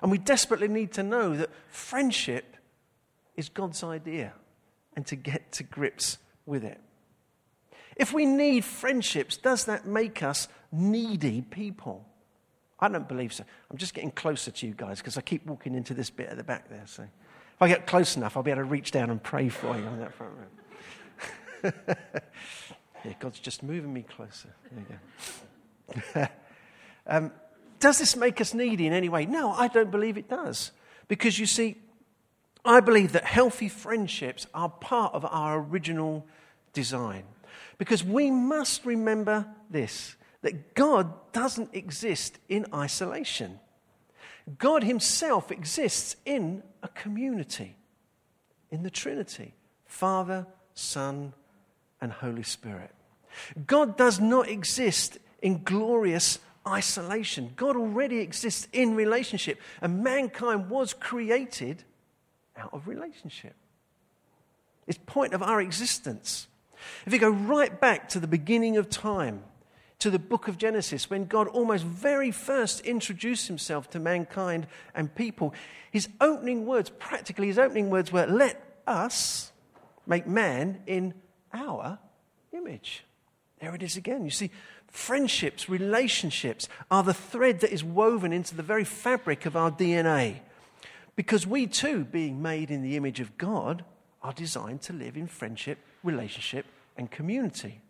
And 0.00 0.08
we 0.08 0.18
desperately 0.18 0.68
need 0.68 0.92
to 0.92 1.02
know 1.02 1.36
that 1.36 1.50
friendship 1.70 2.56
is 3.36 3.48
God's 3.48 3.82
idea 3.82 4.34
and 4.94 5.04
to 5.08 5.16
get 5.16 5.50
to 5.54 5.64
grips 5.64 6.18
with 6.46 6.62
it. 6.62 6.80
If 7.96 8.12
we 8.12 8.26
need 8.26 8.64
friendships, 8.64 9.36
does 9.36 9.64
that 9.64 9.86
make 9.88 10.22
us 10.22 10.46
needy 10.70 11.42
people? 11.42 12.06
I 12.82 12.88
don't 12.88 13.06
believe 13.06 13.32
so. 13.32 13.44
I'm 13.70 13.76
just 13.76 13.94
getting 13.94 14.10
closer 14.10 14.50
to 14.50 14.66
you 14.66 14.74
guys 14.74 14.98
because 14.98 15.16
I 15.16 15.20
keep 15.20 15.46
walking 15.46 15.76
into 15.76 15.94
this 15.94 16.10
bit 16.10 16.28
at 16.28 16.36
the 16.36 16.42
back 16.42 16.68
there. 16.68 16.82
So 16.86 17.04
if 17.04 17.62
I 17.62 17.68
get 17.68 17.86
close 17.86 18.16
enough, 18.16 18.36
I'll 18.36 18.42
be 18.42 18.50
able 18.50 18.62
to 18.62 18.68
reach 18.68 18.90
down 18.90 19.08
and 19.08 19.22
pray 19.22 19.48
for 19.48 19.76
you 19.78 19.86
in 19.86 20.00
that 20.00 20.12
front 20.12 20.32
row. 21.62 21.70
yeah, 23.04 23.12
God's 23.20 23.38
just 23.38 23.62
moving 23.62 23.92
me 23.92 24.02
closer. 24.02 24.48
There 24.72 24.84
you 25.94 26.12
go. 26.16 26.26
um, 27.06 27.30
does 27.78 28.00
this 28.00 28.16
make 28.16 28.40
us 28.40 28.52
needy 28.52 28.88
in 28.88 28.92
any 28.92 29.08
way? 29.08 29.26
No, 29.26 29.52
I 29.52 29.68
don't 29.68 29.92
believe 29.92 30.18
it 30.18 30.28
does. 30.28 30.72
Because 31.06 31.38
you 31.38 31.46
see, 31.46 31.76
I 32.64 32.80
believe 32.80 33.12
that 33.12 33.24
healthy 33.24 33.68
friendships 33.68 34.48
are 34.54 34.68
part 34.68 35.14
of 35.14 35.24
our 35.24 35.60
original 35.60 36.26
design. 36.72 37.22
Because 37.78 38.02
we 38.02 38.32
must 38.32 38.84
remember 38.84 39.46
this 39.70 40.16
that 40.42 40.74
God 40.74 41.32
doesn't 41.32 41.74
exist 41.74 42.38
in 42.48 42.66
isolation. 42.74 43.58
God 44.58 44.84
Himself 44.84 45.50
exists 45.50 46.16
in 46.24 46.62
a 46.82 46.88
community, 46.88 47.76
in 48.70 48.82
the 48.82 48.90
Trinity 48.90 49.54
Father, 49.86 50.46
Son, 50.74 51.32
and 52.00 52.12
Holy 52.12 52.42
Spirit. 52.42 52.90
God 53.66 53.96
does 53.96 54.20
not 54.20 54.48
exist 54.48 55.18
in 55.40 55.62
glorious 55.62 56.38
isolation. 56.66 57.52
God 57.56 57.76
already 57.76 58.18
exists 58.18 58.68
in 58.72 58.94
relationship, 58.94 59.60
and 59.80 60.02
mankind 60.02 60.70
was 60.70 60.92
created 60.92 61.84
out 62.56 62.72
of 62.72 62.88
relationship. 62.88 63.54
It's 64.86 64.98
point 65.06 65.34
of 65.34 65.42
our 65.42 65.60
existence. 65.60 66.48
If 67.06 67.12
you 67.12 67.18
go 67.18 67.30
right 67.30 67.80
back 67.80 68.08
to 68.10 68.20
the 68.20 68.26
beginning 68.26 68.76
of 68.76 68.90
time, 68.90 69.44
to 70.02 70.10
the 70.10 70.18
book 70.18 70.48
of 70.48 70.58
Genesis, 70.58 71.08
when 71.08 71.26
God 71.26 71.46
almost 71.46 71.84
very 71.84 72.32
first 72.32 72.80
introduced 72.80 73.46
himself 73.46 73.88
to 73.90 74.00
mankind 74.00 74.66
and 74.96 75.14
people, 75.14 75.54
his 75.92 76.08
opening 76.20 76.66
words, 76.66 76.90
practically 76.90 77.46
his 77.46 77.58
opening 77.58 77.88
words 77.88 78.10
were, 78.10 78.26
Let 78.26 78.60
us 78.84 79.52
make 80.04 80.26
man 80.26 80.82
in 80.88 81.14
our 81.54 82.00
image. 82.52 83.04
There 83.60 83.76
it 83.76 83.82
is 83.84 83.96
again. 83.96 84.24
You 84.24 84.32
see, 84.32 84.50
friendships, 84.88 85.68
relationships 85.68 86.68
are 86.90 87.04
the 87.04 87.14
thread 87.14 87.60
that 87.60 87.72
is 87.72 87.84
woven 87.84 88.32
into 88.32 88.56
the 88.56 88.62
very 88.64 88.84
fabric 88.84 89.46
of 89.46 89.54
our 89.54 89.70
DNA. 89.70 90.40
Because 91.14 91.46
we 91.46 91.68
too, 91.68 92.04
being 92.04 92.42
made 92.42 92.72
in 92.72 92.82
the 92.82 92.96
image 92.96 93.20
of 93.20 93.38
God, 93.38 93.84
are 94.20 94.32
designed 94.32 94.82
to 94.82 94.92
live 94.92 95.16
in 95.16 95.28
friendship, 95.28 95.78
relationship, 96.02 96.66
and 96.96 97.08
community. 97.08 97.82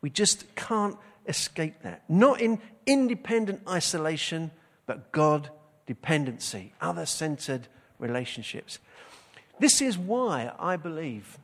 We 0.00 0.08
just 0.08 0.54
can't 0.54 0.96
escape 1.30 1.82
that. 1.82 2.02
Not 2.08 2.40
in 2.40 2.60
independent 2.84 3.62
isolation, 3.66 4.50
but 4.86 5.12
God 5.12 5.48
dependency, 5.86 6.72
other 6.80 7.06
centered 7.06 7.66
relationships. 7.98 8.78
This 9.58 9.80
is 9.80 9.96
why 9.96 10.52
I 10.58 10.76
believe 10.76 11.38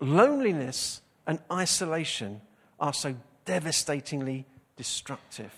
loneliness 0.00 1.00
and 1.26 1.38
isolation 1.50 2.40
are 2.80 2.92
so 2.92 3.14
devastatingly 3.44 4.46
destructive. 4.76 5.52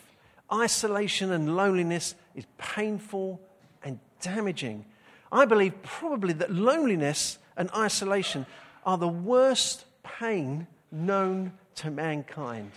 Isolation 0.52 1.32
and 1.32 1.56
loneliness 1.56 2.14
is 2.34 2.44
painful 2.58 3.40
and 3.82 3.98
damaging. 4.20 4.84
I 5.32 5.44
believe 5.46 5.82
probably 5.82 6.32
that 6.34 6.52
loneliness 6.52 7.38
and 7.56 7.70
isolation 7.74 8.46
are 8.84 8.98
the 8.98 9.08
worst 9.08 9.84
pain 10.02 10.66
known 10.92 11.52
to 11.76 11.90
mankind 11.90 12.72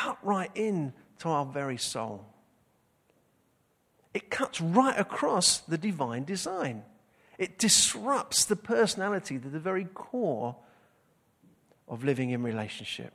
cut 0.00 0.18
right 0.22 0.50
in 0.54 0.94
to 1.18 1.28
our 1.28 1.44
very 1.44 1.76
soul. 1.76 2.24
It 4.14 4.30
cuts 4.30 4.58
right 4.60 4.98
across 4.98 5.58
the 5.58 5.76
divine 5.76 6.24
design. 6.24 6.84
It 7.38 7.58
disrupts 7.58 8.46
the 8.46 8.56
personality 8.56 9.38
to 9.38 9.48
the 9.48 9.60
very 9.60 9.84
core 9.84 10.56
of 11.86 12.02
living 12.02 12.30
in 12.30 12.42
relationship. 12.42 13.12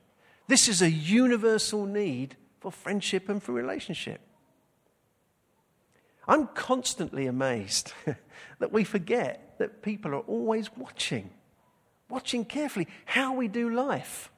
This 0.47 0.67
is 0.67 0.83
a 0.83 0.91
universal 0.91 1.85
need 1.85 2.37
for 2.59 2.71
friendship 2.71 3.29
and 3.29 3.41
for 3.41 3.51
relationship. 3.51 4.21
I'm 6.27 6.47
constantly 6.47 7.25
amazed 7.25 7.93
that 8.59 8.71
we 8.71 8.83
forget 8.83 9.55
that 9.57 9.81
people 9.81 10.13
are 10.13 10.27
always 10.27 10.69
watching, 10.77 11.31
watching 12.09 12.45
carefully 12.45 12.87
how 13.05 13.33
we 13.33 13.47
do 13.47 13.71
life 13.71 14.29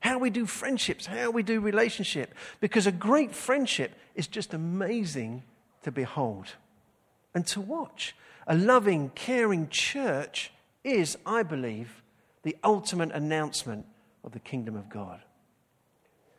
how 0.00 0.18
we 0.18 0.30
do 0.30 0.46
friendships, 0.46 1.06
how 1.06 1.30
we 1.30 1.42
do 1.42 1.60
relationship. 1.60 2.34
Because 2.60 2.86
a 2.86 2.92
great 2.92 3.34
friendship 3.34 3.92
is 4.14 4.26
just 4.26 4.54
amazing 4.54 5.42
to 5.82 5.90
behold 5.90 6.46
and 7.34 7.46
to 7.48 7.60
watch. 7.60 8.14
A 8.46 8.56
loving, 8.56 9.10
caring 9.14 9.68
church 9.68 10.52
is, 10.84 11.18
I 11.26 11.42
believe, 11.42 12.02
the 12.42 12.56
ultimate 12.62 13.10
announcement 13.12 13.86
of 14.22 14.32
the 14.32 14.38
kingdom 14.38 14.76
of 14.76 14.88
God. 14.88 15.20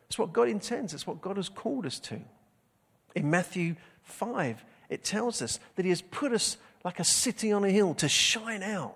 It's 0.07 0.17
what 0.17 0.31
God 0.31 0.47
intends, 0.47 0.93
it's 0.93 1.05
what 1.05 1.21
God 1.21 1.35
has 1.37 1.49
called 1.49 1.85
us 1.85 1.99
to. 1.99 2.19
In 3.15 3.29
Matthew 3.29 3.75
5, 4.03 4.63
it 4.89 5.03
tells 5.03 5.41
us 5.41 5.59
that 5.75 5.83
He 5.83 5.89
has 5.89 6.01
put 6.01 6.31
us 6.31 6.57
like 6.85 6.99
a 6.99 7.03
city 7.03 7.51
on 7.51 7.65
a 7.65 7.69
hill 7.69 7.93
to 7.95 8.07
shine 8.07 8.63
out. 8.63 8.95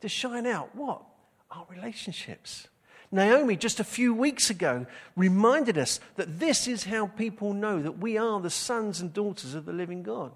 To 0.00 0.08
shine 0.08 0.46
out 0.46 0.74
what? 0.74 1.02
Our 1.50 1.66
relationships. 1.68 2.68
Naomi, 3.16 3.56
just 3.56 3.80
a 3.80 3.84
few 3.84 4.14
weeks 4.14 4.50
ago, 4.50 4.86
reminded 5.16 5.76
us 5.76 5.98
that 6.14 6.38
this 6.38 6.68
is 6.68 6.84
how 6.84 7.08
people 7.08 7.52
know 7.52 7.82
that 7.82 7.98
we 7.98 8.16
are 8.16 8.40
the 8.40 8.50
sons 8.50 9.00
and 9.00 9.12
daughters 9.12 9.54
of 9.54 9.64
the 9.64 9.72
living 9.72 10.02
God, 10.04 10.32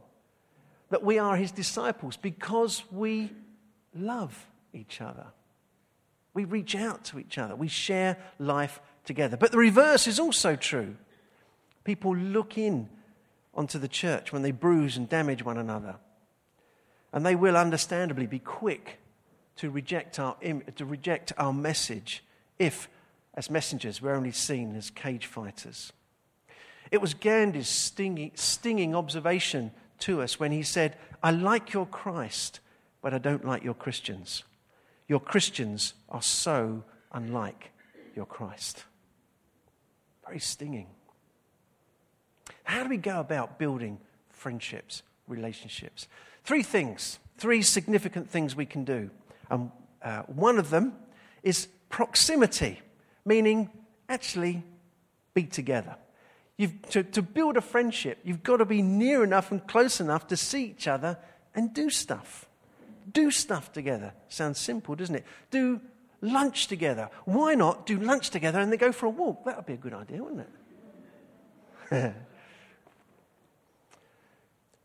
that 0.90 1.04
we 1.04 1.18
are 1.18 1.36
his 1.36 1.52
disciples 1.52 2.16
because 2.16 2.82
we 2.90 3.30
love 3.94 4.46
each 4.72 5.00
other. 5.00 5.26
We 6.34 6.44
reach 6.44 6.74
out 6.74 7.04
to 7.04 7.18
each 7.18 7.38
other, 7.38 7.54
we 7.54 7.68
share 7.68 8.16
life 8.38 8.80
together. 9.04 9.36
But 9.36 9.52
the 9.52 9.58
reverse 9.58 10.06
is 10.06 10.18
also 10.18 10.56
true. 10.56 10.96
People 11.84 12.16
look 12.16 12.58
in 12.58 12.88
onto 13.54 13.78
the 13.78 13.88
church 13.88 14.32
when 14.32 14.42
they 14.42 14.52
bruise 14.52 14.96
and 14.96 15.08
damage 15.08 15.44
one 15.44 15.58
another. 15.58 15.96
And 17.12 17.26
they 17.26 17.34
will 17.34 17.56
understandably 17.56 18.26
be 18.26 18.38
quick 18.38 18.98
to 19.56 19.70
reject 19.70 20.18
our, 20.18 20.36
to 20.76 20.84
reject 20.84 21.32
our 21.36 21.52
message 21.52 22.22
if, 22.60 22.88
as 23.34 23.50
messengers, 23.50 24.00
we're 24.00 24.14
only 24.14 24.30
seen 24.30 24.76
as 24.76 24.90
cage 24.90 25.26
fighters. 25.26 25.92
It 26.92 27.00
was 27.00 27.14
Gandhi's 27.14 27.68
stinging, 27.68 28.32
stinging 28.34 28.94
observation 28.94 29.72
to 30.00 30.20
us 30.20 30.38
when 30.38 30.52
he 30.52 30.62
said, 30.62 30.96
I 31.22 31.30
like 31.30 31.72
your 31.72 31.86
Christ, 31.86 32.60
but 33.00 33.14
I 33.14 33.18
don't 33.18 33.44
like 33.44 33.64
your 33.64 33.74
Christians. 33.74 34.44
Your 35.08 35.20
Christians 35.20 35.94
are 36.10 36.22
so 36.22 36.84
unlike 37.12 37.72
your 38.14 38.26
Christ. 38.26 38.84
Very 40.26 40.38
stinging. 40.38 40.86
How 42.64 42.82
do 42.82 42.90
we 42.90 42.98
go 42.98 43.20
about 43.20 43.58
building 43.58 43.98
friendships, 44.28 45.02
relationships? 45.26 46.08
Three 46.44 46.62
things, 46.62 47.18
three 47.38 47.62
significant 47.62 48.28
things 48.28 48.54
we 48.54 48.66
can 48.66 48.84
do. 48.84 49.10
And 49.48 49.70
uh, 50.02 50.22
one 50.22 50.58
of 50.58 50.68
them 50.68 50.92
is 51.42 51.68
proximity, 51.90 52.80
meaning 53.26 53.68
actually 54.08 54.62
be 55.34 55.44
together. 55.44 55.96
You've 56.56 56.80
to, 56.90 57.02
to 57.02 57.22
build 57.22 57.56
a 57.56 57.60
friendship, 57.60 58.18
you've 58.24 58.42
got 58.42 58.58
to 58.58 58.64
be 58.64 58.80
near 58.80 59.22
enough 59.22 59.50
and 59.50 59.66
close 59.66 60.00
enough 60.00 60.26
to 60.28 60.36
see 60.36 60.64
each 60.64 60.88
other 60.88 61.18
and 61.54 61.74
do 61.74 61.90
stuff. 61.90 62.46
Do 63.12 63.30
stuff 63.30 63.72
together. 63.72 64.12
Sounds 64.28 64.58
simple, 64.58 64.94
doesn't 64.94 65.16
it? 65.16 65.24
Do 65.50 65.80
lunch 66.20 66.66
together. 66.66 67.10
Why 67.24 67.54
not 67.54 67.86
do 67.86 67.98
lunch 67.98 68.30
together 68.30 68.60
and 68.60 68.70
then 68.70 68.78
go 68.78 68.92
for 68.92 69.06
a 69.06 69.10
walk? 69.10 69.44
That 69.44 69.56
would 69.56 69.66
be 69.66 69.74
a 69.74 69.78
good 69.78 69.94
idea, 69.94 70.22
wouldn't 70.22 70.46
it? 71.90 72.14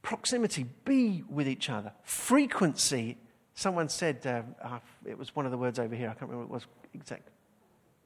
Proximity, 0.02 0.66
be 0.86 1.24
with 1.30 1.48
each 1.48 1.70
other. 1.70 1.92
Frequency, 2.04 3.18
someone 3.56 3.90
said, 3.90 4.22
uh, 4.26 4.44
uh, 4.62 4.80
it 5.06 5.18
was 5.18 5.36
one 5.36 5.46
of 5.46 5.52
the 5.52 5.58
words 5.58 5.80
over 5.80 5.96
here, 5.96 6.10
I 6.10 6.14
can't 6.14 6.30
remember 6.30 6.46
what 6.46 6.62
it 6.62 6.66
was 6.66 6.68
exact. 6.94 7.30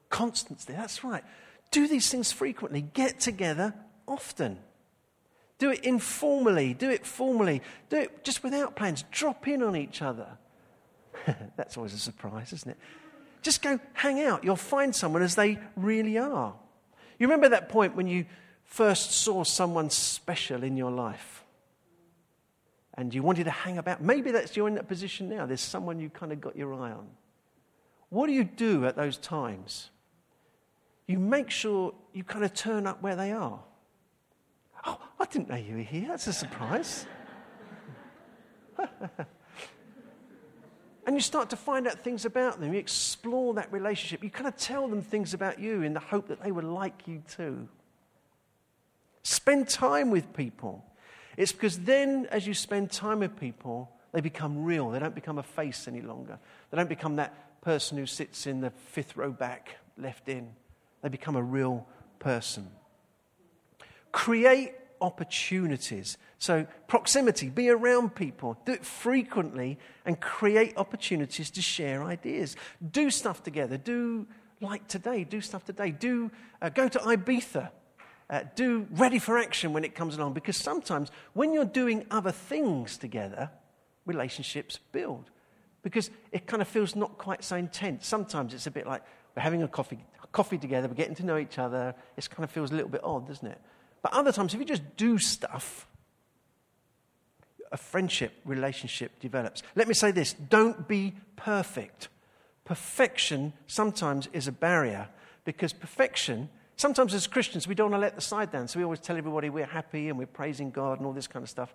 Constancy, 0.08 0.72
that's 0.72 1.04
right. 1.04 1.22
Do 1.70 1.86
these 1.86 2.08
things 2.08 2.32
frequently. 2.32 2.80
Get 2.80 3.20
together 3.20 3.74
often. 4.08 4.58
Do 5.58 5.70
it 5.70 5.84
informally. 5.84 6.74
Do 6.74 6.90
it 6.90 7.06
formally. 7.06 7.62
Do 7.90 7.98
it 7.98 8.24
just 8.24 8.42
without 8.42 8.74
plans. 8.74 9.04
Drop 9.10 9.46
in 9.46 9.62
on 9.62 9.76
each 9.76 10.02
other. 10.02 10.26
That's 11.56 11.76
always 11.76 11.92
a 11.92 11.98
surprise, 11.98 12.52
isn't 12.52 12.70
it? 12.70 12.78
Just 13.42 13.62
go 13.62 13.78
hang 13.92 14.20
out. 14.20 14.42
You'll 14.42 14.56
find 14.56 14.94
someone 14.94 15.22
as 15.22 15.34
they 15.34 15.58
really 15.76 16.18
are. 16.18 16.54
You 17.18 17.26
remember 17.26 17.50
that 17.50 17.68
point 17.68 17.94
when 17.94 18.06
you 18.06 18.24
first 18.64 19.12
saw 19.12 19.44
someone 19.44 19.90
special 19.90 20.62
in 20.62 20.76
your 20.76 20.90
life 20.90 21.44
and 22.94 23.14
you 23.14 23.22
wanted 23.22 23.44
to 23.44 23.50
hang 23.50 23.78
about? 23.78 24.02
Maybe 24.02 24.32
that's 24.32 24.56
you're 24.56 24.68
in 24.68 24.74
that 24.74 24.88
position 24.88 25.28
now. 25.28 25.46
There's 25.46 25.60
someone 25.60 26.00
you 26.00 26.10
kind 26.10 26.32
of 26.32 26.40
got 26.40 26.56
your 26.56 26.74
eye 26.74 26.92
on. 26.92 27.06
What 28.08 28.26
do 28.26 28.32
you 28.32 28.44
do 28.44 28.86
at 28.86 28.96
those 28.96 29.16
times? 29.16 29.90
you 31.10 31.18
make 31.18 31.50
sure 31.50 31.92
you 32.12 32.22
kind 32.22 32.44
of 32.44 32.54
turn 32.54 32.86
up 32.86 33.02
where 33.02 33.16
they 33.16 33.32
are. 33.32 33.58
Oh, 34.86 34.96
I 35.18 35.24
didn't 35.24 35.48
know 35.48 35.56
you 35.56 35.78
were 35.78 35.82
here. 35.82 36.06
That's 36.06 36.28
a 36.28 36.32
surprise. 36.32 37.04
and 38.78 39.26
you 41.16 41.20
start 41.20 41.50
to 41.50 41.56
find 41.56 41.88
out 41.88 42.04
things 42.04 42.24
about 42.24 42.60
them. 42.60 42.72
You 42.72 42.78
explore 42.78 43.54
that 43.54 43.72
relationship. 43.72 44.22
You 44.22 44.30
kind 44.30 44.46
of 44.46 44.56
tell 44.56 44.86
them 44.86 45.02
things 45.02 45.34
about 45.34 45.58
you 45.58 45.82
in 45.82 45.94
the 45.94 46.00
hope 46.00 46.28
that 46.28 46.44
they 46.44 46.52
would 46.52 46.62
like 46.62 47.08
you 47.08 47.24
too. 47.28 47.66
Spend 49.24 49.68
time 49.68 50.12
with 50.12 50.32
people. 50.32 50.84
It's 51.40 51.52
because 51.52 51.78
then, 51.78 52.26
as 52.30 52.46
you 52.46 52.52
spend 52.52 52.90
time 52.90 53.20
with 53.20 53.34
people, 53.40 53.90
they 54.12 54.20
become 54.20 54.62
real. 54.62 54.90
They 54.90 54.98
don't 54.98 55.14
become 55.14 55.38
a 55.38 55.42
face 55.42 55.88
any 55.88 56.02
longer. 56.02 56.38
They 56.70 56.76
don't 56.76 56.86
become 56.86 57.16
that 57.16 57.62
person 57.62 57.96
who 57.96 58.04
sits 58.04 58.46
in 58.46 58.60
the 58.60 58.68
fifth 58.68 59.16
row 59.16 59.30
back, 59.30 59.76
left 59.96 60.28
in. 60.28 60.50
They 61.00 61.08
become 61.08 61.36
a 61.36 61.42
real 61.42 61.86
person. 62.18 62.68
Create 64.12 64.74
opportunities. 65.00 66.18
So, 66.38 66.66
proximity, 66.88 67.48
be 67.48 67.70
around 67.70 68.14
people, 68.14 68.58
do 68.66 68.72
it 68.72 68.84
frequently, 68.84 69.78
and 70.04 70.20
create 70.20 70.74
opportunities 70.76 71.50
to 71.52 71.62
share 71.62 72.02
ideas. 72.02 72.54
Do 72.92 73.10
stuff 73.10 73.42
together. 73.42 73.78
Do 73.78 74.26
like 74.60 74.88
today, 74.88 75.24
do 75.24 75.40
stuff 75.40 75.64
today. 75.64 75.90
Do 75.90 76.30
uh, 76.60 76.68
go 76.68 76.86
to 76.86 76.98
Ibiza. 76.98 77.70
Uh, 78.30 78.44
do 78.54 78.86
ready 78.92 79.18
for 79.18 79.38
action 79.38 79.72
when 79.72 79.82
it 79.82 79.96
comes 79.96 80.16
along 80.16 80.32
because 80.32 80.56
sometimes 80.56 81.10
when 81.32 81.52
you're 81.52 81.64
doing 81.64 82.06
other 82.12 82.30
things 82.30 82.96
together, 82.96 83.50
relationships 84.06 84.78
build 84.92 85.30
because 85.82 86.10
it 86.30 86.46
kind 86.46 86.62
of 86.62 86.68
feels 86.68 86.94
not 86.94 87.18
quite 87.18 87.42
so 87.42 87.56
intense. 87.56 88.06
Sometimes 88.06 88.54
it's 88.54 88.68
a 88.68 88.70
bit 88.70 88.86
like 88.86 89.02
we're 89.34 89.42
having 89.42 89.62
a 89.64 89.68
coffee 89.68 89.98
coffee 90.32 90.58
together, 90.58 90.86
we're 90.86 90.94
getting 90.94 91.16
to 91.16 91.26
know 91.26 91.38
each 91.38 91.58
other. 91.58 91.92
It 92.16 92.30
kind 92.30 92.44
of 92.44 92.50
feels 92.52 92.70
a 92.70 92.74
little 92.74 92.90
bit 92.90 93.02
odd, 93.02 93.26
doesn't 93.26 93.46
it? 93.46 93.60
But 94.00 94.12
other 94.12 94.30
times, 94.30 94.54
if 94.54 94.60
you 94.60 94.66
just 94.66 94.96
do 94.96 95.18
stuff, 95.18 95.88
a 97.72 97.76
friendship 97.76 98.32
relationship 98.44 99.18
develops. 99.20 99.62
Let 99.74 99.88
me 99.88 99.94
say 99.94 100.10
this 100.10 100.32
don't 100.32 100.86
be 100.86 101.14
perfect. 101.36 102.08
Perfection 102.64 103.52
sometimes 103.66 104.28
is 104.32 104.46
a 104.46 104.52
barrier 104.52 105.08
because 105.44 105.72
perfection, 105.72 106.48
sometimes 106.80 107.12
as 107.12 107.26
Christians, 107.26 107.68
we 107.68 107.74
don't 107.74 107.90
want 107.90 108.00
to 108.00 108.04
let 108.04 108.14
the 108.14 108.22
side 108.22 108.50
down. 108.50 108.66
So 108.66 108.78
we 108.78 108.84
always 108.84 109.00
tell 109.00 109.16
everybody 109.16 109.50
we're 109.50 109.66
happy 109.66 110.08
and 110.08 110.18
we're 110.18 110.26
praising 110.26 110.70
God 110.70 110.98
and 110.98 111.06
all 111.06 111.12
this 111.12 111.26
kind 111.26 111.42
of 111.42 111.50
stuff. 111.50 111.74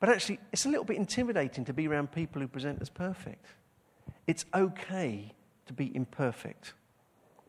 But 0.00 0.08
actually, 0.08 0.40
it's 0.52 0.66
a 0.66 0.68
little 0.68 0.84
bit 0.84 0.96
intimidating 0.96 1.64
to 1.66 1.72
be 1.72 1.86
around 1.86 2.12
people 2.12 2.40
who 2.40 2.48
present 2.48 2.80
as 2.80 2.88
perfect. 2.88 3.44
It's 4.26 4.44
okay 4.54 5.32
to 5.66 5.72
be 5.72 5.94
imperfect 5.94 6.72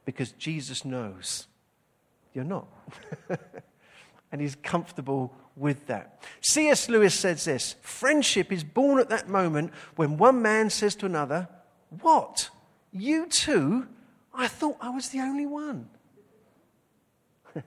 because 0.06 0.32
Jesus 0.34 0.86
knows 0.86 1.48
you're 2.34 2.43
not. 2.43 2.67
and 4.32 4.41
he's 4.41 4.56
comfortable 4.56 5.34
with 5.56 5.88
that. 5.88 6.22
C.S. 6.41 6.89
Lewis 6.89 7.15
says 7.15 7.46
this 7.46 7.76
friendship 7.82 8.52
is 8.52 8.63
born 8.63 9.00
at 9.00 9.10
that 9.10 9.28
moment 9.28 9.72
when 9.96 10.17
one 10.17 10.41
man 10.41 10.70
says 10.70 10.96
to 10.98 11.06
another, 11.06 11.48
What? 12.02 12.50
You 12.91 13.28
too? 13.28 13.88
I 14.34 14.48
thought 14.48 14.78
I 14.80 14.89
was 14.89 15.10
the 15.10 15.20
only 15.20 15.46
one. 15.46 15.89
and 17.55 17.63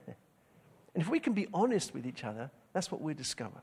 if 0.95 1.09
we 1.09 1.19
can 1.19 1.33
be 1.33 1.47
honest 1.53 1.93
with 1.93 2.05
each 2.05 2.23
other, 2.23 2.49
that's 2.73 2.91
what 2.91 3.01
we 3.01 3.13
discover. 3.13 3.61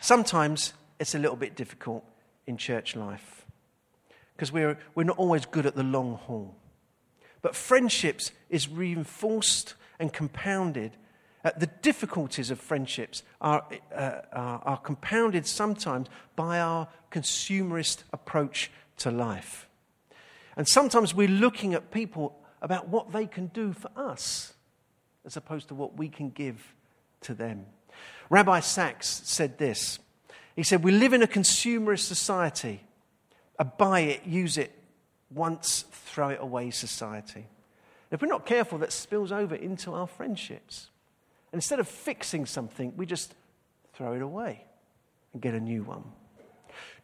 Sometimes 0.00 0.72
it's 0.98 1.14
a 1.14 1.18
little 1.18 1.36
bit 1.36 1.54
difficult 1.56 2.04
in 2.46 2.56
church 2.56 2.96
life 2.96 3.44
because 4.34 4.52
we're, 4.52 4.78
we're 4.94 5.04
not 5.04 5.18
always 5.18 5.44
good 5.46 5.66
at 5.66 5.74
the 5.74 5.82
long 5.82 6.14
haul. 6.14 6.54
But 7.42 7.56
friendships 7.56 8.32
is 8.48 8.68
reinforced 8.68 9.74
and 9.98 10.12
compounded. 10.12 10.92
Uh, 11.44 11.50
the 11.56 11.66
difficulties 11.66 12.50
of 12.50 12.60
friendships 12.60 13.22
are, 13.40 13.66
uh, 13.94 14.20
are, 14.32 14.62
are 14.64 14.76
compounded 14.78 15.46
sometimes 15.46 16.08
by 16.36 16.60
our 16.60 16.88
consumerist 17.10 18.04
approach 18.12 18.70
to 18.98 19.10
life. 19.10 19.68
And 20.56 20.66
sometimes 20.68 21.14
we're 21.14 21.28
looking 21.28 21.74
at 21.74 21.90
people 21.90 22.37
about 22.60 22.88
what 22.88 23.12
they 23.12 23.26
can 23.26 23.46
do 23.48 23.72
for 23.72 23.90
us 23.96 24.54
as 25.24 25.36
opposed 25.36 25.68
to 25.68 25.74
what 25.74 25.96
we 25.96 26.08
can 26.08 26.30
give 26.30 26.74
to 27.20 27.34
them. 27.34 27.66
Rabbi 28.30 28.60
Sacks 28.60 29.22
said 29.24 29.58
this. 29.58 29.98
He 30.56 30.62
said, 30.62 30.82
We 30.82 30.92
live 30.92 31.12
in 31.12 31.22
a 31.22 31.26
consumerist 31.26 32.06
society, 32.06 32.82
a 33.58 33.64
buy 33.64 34.00
it, 34.00 34.24
use 34.26 34.58
it, 34.58 34.72
once 35.30 35.84
throw 35.90 36.30
it 36.30 36.38
away 36.40 36.70
society. 36.70 37.46
If 38.10 38.22
we're 38.22 38.28
not 38.28 38.46
careful, 38.46 38.78
that 38.78 38.92
spills 38.92 39.32
over 39.32 39.54
into 39.54 39.92
our 39.92 40.06
friendships. 40.06 40.88
And 41.52 41.58
instead 41.58 41.80
of 41.80 41.88
fixing 41.88 42.46
something, 42.46 42.94
we 42.96 43.06
just 43.06 43.34
throw 43.94 44.14
it 44.14 44.22
away 44.22 44.64
and 45.32 45.42
get 45.42 45.54
a 45.54 45.60
new 45.60 45.82
one. 45.82 46.04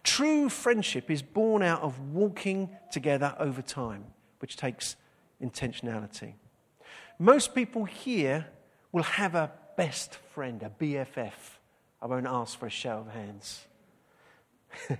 True 0.02 0.48
friendship 0.48 1.10
is 1.10 1.22
born 1.22 1.62
out 1.62 1.82
of 1.82 1.98
walking 2.12 2.70
together 2.92 3.34
over 3.38 3.62
time, 3.62 4.04
which 4.38 4.56
takes 4.56 4.96
intentionality. 5.42 6.34
Most 7.18 7.54
people 7.54 7.84
here 7.84 8.46
will 8.92 9.02
have 9.02 9.34
a 9.34 9.52
best 9.76 10.16
friend, 10.32 10.62
a 10.62 10.70
BFF. 10.70 11.32
I 12.00 12.06
won't 12.06 12.26
ask 12.26 12.58
for 12.58 12.66
a 12.66 12.70
show 12.70 12.98
of 12.98 13.08
hands. 13.08 13.64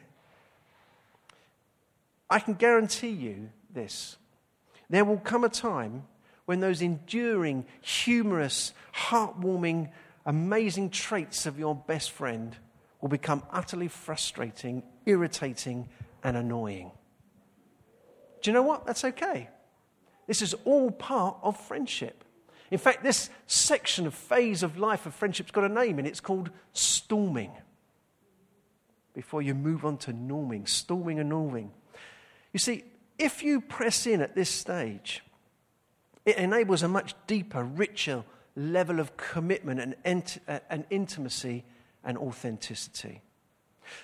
I 2.31 2.39
can 2.39 2.55
guarantee 2.55 3.11
you 3.11 3.51
this. 3.73 4.17
There 4.91 5.05
will 5.05 5.19
come 5.19 5.45
a 5.45 5.49
time 5.49 6.05
when 6.47 6.61
those 6.61 6.83
enduring, 6.83 7.67
humorous, 7.81 8.73
heartwarming, 8.95 9.91
amazing 10.27 10.91
traits 10.91 11.47
of 11.47 11.59
your 11.59 11.75
best 11.75 12.11
friend 12.11 12.57
will 13.01 13.09
become 13.09 13.43
utterly 13.51 13.89
frustrating, 13.89 14.83
irritating, 15.07 15.89
and 16.23 16.37
annoying. 16.37 16.91
Do 18.43 18.51
you 18.51 18.55
know 18.55 18.63
what? 18.63 18.87
That's 18.87 19.05
okay. 19.05 19.49
This 20.27 20.43
is 20.43 20.55
all 20.65 20.91
part 20.91 21.37
of 21.43 21.59
friendship. 21.59 22.25
In 22.71 22.79
fact, 22.79 23.03
this 23.03 23.31
section 23.47 24.07
of 24.07 24.15
phase 24.15 24.63
of 24.63 24.79
life 24.79 25.07
of 25.07 25.15
friendship's 25.15 25.51
got 25.51 25.65
a 25.65 25.69
name, 25.69 25.99
and 25.99 26.09
it's 26.09 26.21
called 26.21 26.51
storming. 26.73 27.53
Before 29.13 29.43
you 29.43 29.55
move 29.55 29.85
on 29.85 29.99
to 29.99 30.13
norming, 30.13 30.69
storming 30.69 31.21
and 31.21 31.31
norming. 31.31 31.69
You 32.53 32.59
see, 32.59 32.85
if 33.19 33.43
you 33.43 33.61
press 33.61 34.07
in 34.07 34.21
at 34.23 34.35
this 34.35 34.51
stage, 34.51 35.23
it 36.25 36.37
enables 36.37 36.83
a 36.83 36.89
much 36.89 37.15
deeper, 37.27 37.63
richer, 37.63 38.25
level 38.57 39.01
of 39.01 39.17
commitment 39.17 39.81
and, 39.81 39.95
ent- 40.05 40.39
uh, 40.49 40.61
and 40.71 40.85
intimacy 40.91 41.65
and 42.05 42.17
authenticity. 42.19 43.21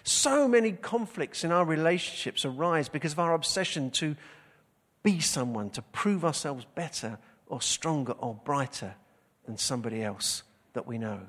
So 0.02 0.46
many 0.46 0.72
conflicts 0.72 1.44
in 1.44 1.52
our 1.52 1.64
relationships 1.64 2.44
arise 2.44 2.88
because 2.88 3.12
of 3.12 3.18
our 3.18 3.34
obsession 3.34 3.90
to 3.92 4.16
be 5.02 5.20
someone, 5.20 5.70
to 5.70 5.82
prove 5.82 6.24
ourselves 6.24 6.66
better 6.74 7.18
or 7.46 7.60
stronger 7.60 8.12
or 8.12 8.34
brighter 8.44 8.94
than 9.46 9.56
somebody 9.56 10.02
else 10.02 10.42
that 10.72 10.86
we 10.86 10.98
know. 10.98 11.20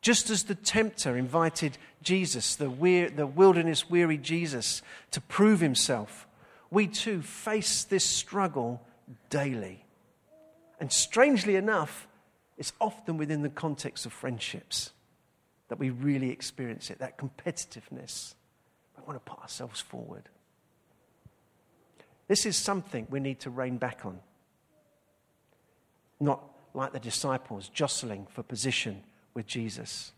Just 0.00 0.30
as 0.30 0.44
the 0.44 0.54
tempter 0.54 1.16
invited 1.16 1.76
Jesus, 2.02 2.56
the, 2.56 2.70
weir- 2.70 3.10
the 3.10 3.26
wilderness 3.26 3.90
weary 3.90 4.16
Jesus, 4.16 4.82
to 5.10 5.20
prove 5.20 5.60
himself, 5.60 6.26
we 6.70 6.86
too 6.86 7.20
face 7.20 7.84
this 7.84 8.04
struggle 8.04 8.80
daily. 9.28 9.84
And 10.78 10.90
strangely 10.90 11.56
enough, 11.56 12.08
it's 12.56 12.72
often 12.80 13.18
within 13.18 13.42
the 13.42 13.50
context 13.50 14.06
of 14.06 14.12
friendships 14.12 14.92
that 15.68 15.78
we 15.78 15.90
really 15.90 16.30
experience 16.30 16.90
it, 16.90 16.98
that 16.98 17.18
competitiveness. 17.18 18.34
We 18.96 19.04
want 19.06 19.24
to 19.24 19.30
put 19.30 19.40
ourselves 19.40 19.80
forward. 19.80 20.28
This 22.30 22.46
is 22.46 22.56
something 22.56 23.08
we 23.10 23.18
need 23.18 23.40
to 23.40 23.50
rein 23.50 23.76
back 23.76 24.06
on. 24.06 24.20
Not 26.20 26.40
like 26.74 26.92
the 26.92 27.00
disciples 27.00 27.68
jostling 27.68 28.28
for 28.30 28.44
position 28.44 29.02
with 29.34 29.48
Jesus. 29.48 30.12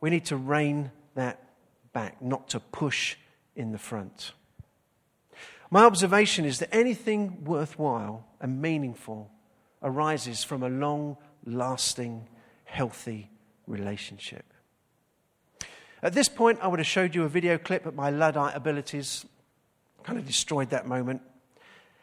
We 0.00 0.08
need 0.08 0.24
to 0.24 0.38
rein 0.38 0.90
that 1.16 1.50
back, 1.92 2.22
not 2.22 2.48
to 2.48 2.60
push 2.60 3.16
in 3.56 3.72
the 3.72 3.78
front. 3.78 4.32
My 5.70 5.84
observation 5.84 6.46
is 6.46 6.60
that 6.60 6.74
anything 6.74 7.44
worthwhile 7.44 8.24
and 8.40 8.62
meaningful 8.62 9.30
arises 9.82 10.42
from 10.42 10.62
a 10.62 10.70
long 10.70 11.18
lasting, 11.44 12.26
healthy 12.64 13.28
relationship. 13.66 14.46
At 16.02 16.14
this 16.14 16.30
point, 16.30 16.58
I 16.62 16.68
would 16.68 16.78
have 16.78 16.86
showed 16.86 17.14
you 17.14 17.24
a 17.24 17.28
video 17.28 17.58
clip 17.58 17.84
of 17.84 17.94
my 17.94 18.08
Luddite 18.08 18.56
abilities. 18.56 19.26
Kind 20.02 20.18
of 20.18 20.26
destroyed 20.26 20.70
that 20.70 20.86
moment. 20.86 21.22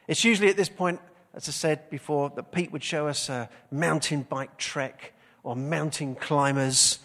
It's 0.08 0.24
usually 0.24 0.50
at 0.50 0.58
this 0.58 0.70
point, 0.70 1.00
as 1.34 1.50
I 1.50 1.52
said 1.52 1.90
before, 1.90 2.32
that 2.36 2.52
Pete 2.52 2.72
would 2.72 2.84
show 2.84 3.08
us 3.08 3.30
a 3.30 3.50
mountain 3.72 4.24
bike 4.24 4.58
trek 4.58 5.14
or 5.44 5.56
mountain 5.56 6.16
climbers 6.16 7.00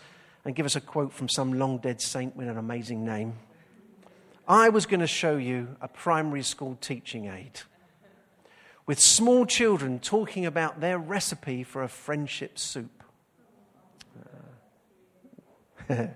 and 0.45 0.55
give 0.55 0.67
us 0.67 0.77
a 0.77 0.81
quote 0.81 1.13
from 1.13 1.29
some 1.29 1.53
long 1.53 1.79
dead 1.79 2.01
saint 2.01 2.37
with 2.37 2.49
an 2.49 2.59
amazing 2.59 3.05
name. 3.05 3.35
I 4.49 4.69
was 4.69 4.87
going 4.87 5.01
to 5.01 5.07
show 5.07 5.37
you 5.37 5.77
a 5.81 5.89
primary 5.89 6.43
school 6.43 6.77
teaching 6.81 7.27
aid 7.27 7.61
with 8.87 8.99
small 8.99 9.47
children 9.47 10.01
talking 10.01 10.45
about 10.45 10.81
their 10.81 10.99
recipe 10.99 11.63
for 11.63 11.85
a 11.85 11.89
friendship 11.89 12.59
soup. 12.59 13.05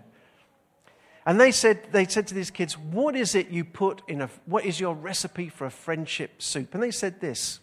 and 1.27 1.41
they 1.41 1.53
said, 1.53 1.89
they 1.93 2.07
said 2.07 2.27
to 2.29 2.35
these 2.35 2.51
kids, 2.51 2.77
What 2.77 3.17
is 3.17 3.35
it 3.35 3.49
you 3.49 3.65
put 3.65 4.03
in 4.09 4.21
a, 4.21 4.31
what 4.47 4.65
is 4.65 4.79
your 4.79 4.95
recipe 4.95 5.49
for 5.49 5.65
a 5.67 5.71
friendship 5.71 6.43
soup? 6.43 6.75
And 6.75 6.83
they 6.83 6.91
said 6.91 7.21
this 7.21 7.61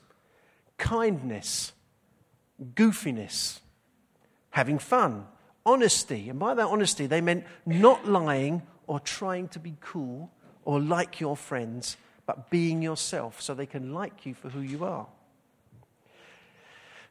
kindness, 0.77 1.73
goofiness, 2.73 3.59
having 4.49 4.79
fun, 4.79 5.27
honesty. 5.65 6.29
And 6.29 6.39
by 6.39 6.55
that 6.55 6.67
honesty, 6.67 7.05
they 7.05 7.21
meant 7.21 7.45
not 7.65 8.07
lying 8.07 8.63
or 8.87 8.99
trying 8.99 9.47
to 9.49 9.59
be 9.59 9.75
cool 9.79 10.31
or 10.65 10.79
like 10.79 11.19
your 11.19 11.37
friends, 11.37 11.97
but 12.25 12.49
being 12.49 12.81
yourself 12.81 13.41
so 13.41 13.53
they 13.53 13.65
can 13.65 13.93
like 13.93 14.25
you 14.25 14.33
for 14.33 14.49
who 14.49 14.61
you 14.61 14.83
are. 14.83 15.07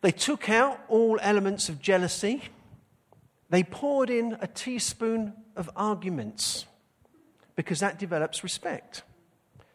They 0.02 0.12
took 0.12 0.48
out 0.48 0.80
all 0.88 1.18
elements 1.22 1.68
of 1.68 1.80
jealousy. 1.80 2.42
They 3.50 3.62
poured 3.62 4.10
in 4.10 4.38
a 4.40 4.46
teaspoon 4.46 5.34
of 5.56 5.68
arguments 5.76 6.66
because 7.56 7.80
that 7.80 7.98
develops 7.98 8.42
respect, 8.42 9.02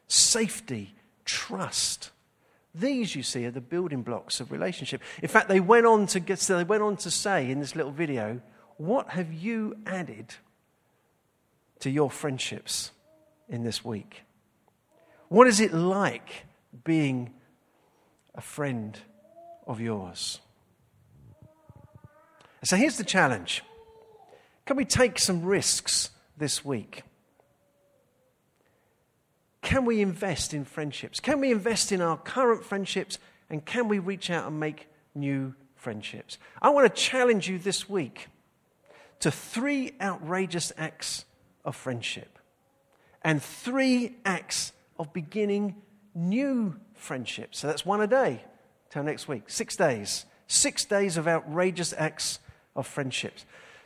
safety, 0.08 0.96
trust. 1.26 2.12
These, 2.74 3.16
you 3.16 3.24
see, 3.24 3.46
are 3.46 3.52
the 3.52 3.62
building 3.62 4.02
blocks 4.02 4.40
of 4.40 4.52
relationship. 4.52 5.02
In 5.22 5.30
fact, 5.30 5.50
they 5.50 5.60
went 5.60 5.86
on 5.86 6.08
to, 6.08 6.20
get, 6.20 6.40
so 6.40 6.58
they 6.58 6.64
went 6.64 6.84
on 6.84 6.98
to 6.98 7.12
say 7.12 7.52
in 7.52 7.60
this 7.60 7.76
little 7.76 7.92
video, 7.92 8.42
What 8.78 9.10
have 9.10 9.32
you 9.32 9.78
added 9.86 10.34
to 11.80 11.90
your 11.90 12.10
friendships? 12.10 12.92
in 13.50 13.64
this 13.64 13.84
week? 13.84 14.24
What 15.28 15.48
is 15.48 15.60
it 15.60 15.74
like 15.74 16.46
being 16.84 17.34
a 18.34 18.42
friend 18.42 18.98
of 19.68 19.80
yours? 19.80 20.40
So 22.65 22.75
here's 22.75 22.97
the 22.97 23.04
challenge 23.04 23.63
Can 24.65 24.75
we 24.75 24.86
take 24.86 25.19
some 25.19 25.43
risks 25.43 26.10
this 26.36 26.65
week? 26.65 27.04
Can 29.62 29.86
we 29.86 30.01
invest 30.01 30.54
in 30.54 30.65
friendships? 30.65 31.19
Can 31.19 31.39
we 31.39 31.51
invest 31.51 31.91
in 31.91 32.01
our 32.01 32.17
current 32.17 32.63
friendships? 32.65 33.17
And 33.49 33.63
can 33.63 33.88
we 33.88 33.99
reach 33.99 34.30
out 34.30 34.47
and 34.47 34.60
make 34.60 34.88
new 35.13 35.54
friendships? 35.75 36.39
I 36.62 36.69
want 36.69 36.93
to 36.93 37.01
challenge 37.01 37.47
you 37.47 37.60
this 37.60 37.88
week 37.88 38.28
to 39.19 39.30
three 39.32 39.93
outrageous 40.01 40.71
acts 40.78 41.25
of 41.63 41.75
friendship 41.75 42.39
and 43.23 43.41
three 43.41 44.15
acts 44.25 44.73
of 44.97 45.13
beginning 45.13 45.75
new 46.15 46.75
friendships. 46.95 47.60
So 47.60 47.67
that's 47.67 47.86
one 47.86 48.01
a 48.01 48.08
day 48.08 48.43
till 48.89 49.04
next 49.04 49.28
week. 49.28 49.43
Six 49.47 49.75
days. 49.75 50.25
Six 50.47 50.86
days 50.86 51.17
of 51.17 51.28
outrageous 51.28 51.93
acts 51.97 52.39
of 52.76 52.88
friendships. 52.88 53.46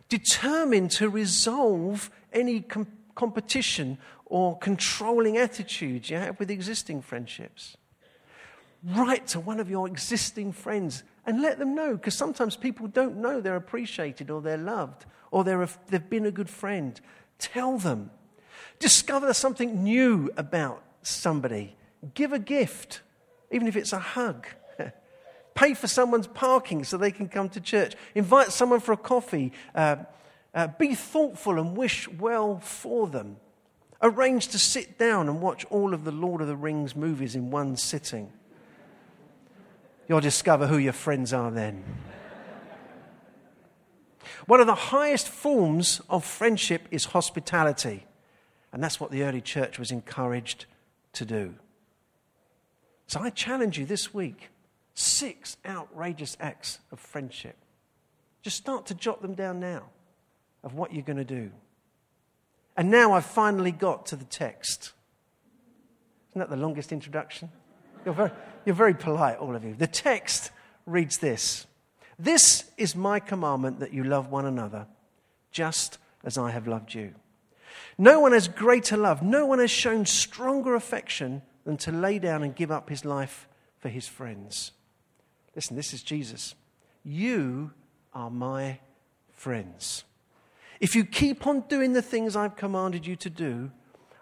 Determined 0.09 0.91
to 0.91 1.09
resolve 1.09 2.09
any 2.33 2.61
com- 2.61 2.87
competition 3.15 3.97
or 4.25 4.57
controlling 4.57 5.37
attitudes 5.37 6.09
you 6.09 6.17
have 6.17 6.39
with 6.39 6.49
existing 6.49 7.01
friendships. 7.01 7.77
Write 8.83 9.27
to 9.27 9.39
one 9.39 9.59
of 9.59 9.69
your 9.69 9.87
existing 9.87 10.53
friends 10.53 11.03
and 11.25 11.41
let 11.41 11.59
them 11.59 11.75
know, 11.75 11.95
because 11.95 12.15
sometimes 12.15 12.55
people 12.55 12.87
don't 12.87 13.17
know 13.17 13.41
they're 13.41 13.55
appreciated 13.55 14.29
or 14.29 14.41
they're 14.41 14.57
loved 14.57 15.05
or 15.31 15.43
they're 15.43 15.61
a, 15.61 15.69
they've 15.87 16.09
been 16.09 16.25
a 16.25 16.31
good 16.31 16.49
friend. 16.49 16.99
Tell 17.37 17.77
them. 17.77 18.09
Discover 18.79 19.33
something 19.33 19.83
new 19.83 20.31
about 20.37 20.81
somebody. 21.01 21.75
Give 22.13 22.31
a 22.31 22.39
gift, 22.39 23.01
even 23.51 23.67
if 23.67 23.75
it's 23.75 23.93
a 23.93 23.99
hug. 23.99 24.47
Pay 25.55 25.73
for 25.73 25.87
someone's 25.87 26.27
parking 26.27 26.83
so 26.83 26.97
they 26.97 27.11
can 27.11 27.27
come 27.27 27.49
to 27.49 27.61
church. 27.61 27.95
Invite 28.15 28.51
someone 28.51 28.79
for 28.79 28.93
a 28.93 28.97
coffee. 28.97 29.51
Uh, 29.75 29.97
uh, 30.53 30.67
be 30.67 30.95
thoughtful 30.95 31.59
and 31.59 31.75
wish 31.75 32.07
well 32.07 32.59
for 32.59 33.07
them. 33.07 33.37
Arrange 34.01 34.47
to 34.49 34.59
sit 34.59 34.97
down 34.97 35.27
and 35.27 35.41
watch 35.41 35.65
all 35.69 35.93
of 35.93 36.05
the 36.05 36.11
Lord 36.11 36.41
of 36.41 36.47
the 36.47 36.55
Rings 36.55 36.95
movies 36.95 37.35
in 37.35 37.51
one 37.51 37.75
sitting. 37.75 38.31
You'll 40.07 40.21
discover 40.21 40.67
who 40.67 40.77
your 40.77 40.93
friends 40.93 41.33
are 41.33 41.51
then. 41.51 41.83
One 44.45 44.61
of 44.61 44.67
the 44.67 44.75
highest 44.75 45.27
forms 45.27 46.01
of 46.09 46.25
friendship 46.25 46.87
is 46.89 47.05
hospitality. 47.05 48.05
And 48.71 48.83
that's 48.83 48.99
what 48.99 49.11
the 49.11 49.23
early 49.23 49.41
church 49.41 49.77
was 49.77 49.91
encouraged 49.91 50.65
to 51.13 51.25
do. 51.25 51.55
So 53.07 53.19
I 53.19 53.31
challenge 53.31 53.77
you 53.77 53.85
this 53.85 54.13
week 54.13 54.49
six 54.99 55.57
outrageous 55.65 56.35
acts 56.39 56.79
of 56.91 56.99
friendship. 56.99 57.55
Just 58.41 58.57
start 58.57 58.87
to 58.87 58.93
jot 58.93 59.21
them 59.21 59.33
down 59.33 59.59
now 59.59 59.83
of 60.63 60.73
what 60.73 60.93
you're 60.93 61.03
going 61.03 61.17
to 61.17 61.23
do. 61.23 61.51
And 62.75 62.91
now 62.91 63.13
I've 63.13 63.25
finally 63.25 63.71
got 63.71 64.07
to 64.07 64.15
the 64.15 64.25
text. 64.25 64.93
Isn't 66.31 66.39
that 66.39 66.49
the 66.49 66.55
longest 66.55 66.91
introduction? 66.91 67.49
You're 68.05 68.13
very, 68.13 68.31
you're 68.65 68.75
very 68.75 68.93
polite, 68.93 69.37
all 69.37 69.55
of 69.55 69.63
you. 69.63 69.73
The 69.73 69.87
text 69.87 70.51
reads 70.85 71.17
this 71.17 71.65
This 72.17 72.69
is 72.77 72.95
my 72.95 73.19
commandment 73.19 73.79
that 73.79 73.93
you 73.93 74.03
love 74.03 74.29
one 74.29 74.45
another, 74.45 74.87
just 75.51 75.97
as 76.23 76.37
I 76.37 76.51
have 76.51 76.67
loved 76.67 76.93
you. 76.93 77.15
No 77.97 78.19
one 78.19 78.31
has 78.31 78.47
greater 78.47 78.97
love, 78.97 79.21
no 79.21 79.45
one 79.45 79.59
has 79.59 79.71
shown 79.71 80.05
stronger 80.05 80.75
affection 80.75 81.41
than 81.65 81.77
to 81.77 81.91
lay 81.91 82.19
down 82.19 82.43
and 82.43 82.55
give 82.55 82.71
up 82.71 82.89
his 82.89 83.03
life 83.03 83.47
for 83.77 83.89
his 83.89 84.07
friends. 84.07 84.71
Listen, 85.55 85.75
this 85.75 85.93
is 85.93 86.03
Jesus. 86.03 86.55
You 87.03 87.71
are 88.13 88.29
my 88.29 88.79
friends. 89.33 90.03
If 90.79 90.95
you 90.95 91.03
keep 91.05 91.45
on 91.47 91.61
doing 91.61 91.93
the 91.93 92.01
things 92.01 92.35
I've 92.35 92.55
commanded 92.55 93.05
you 93.05 93.15
to 93.17 93.29
do, 93.29 93.71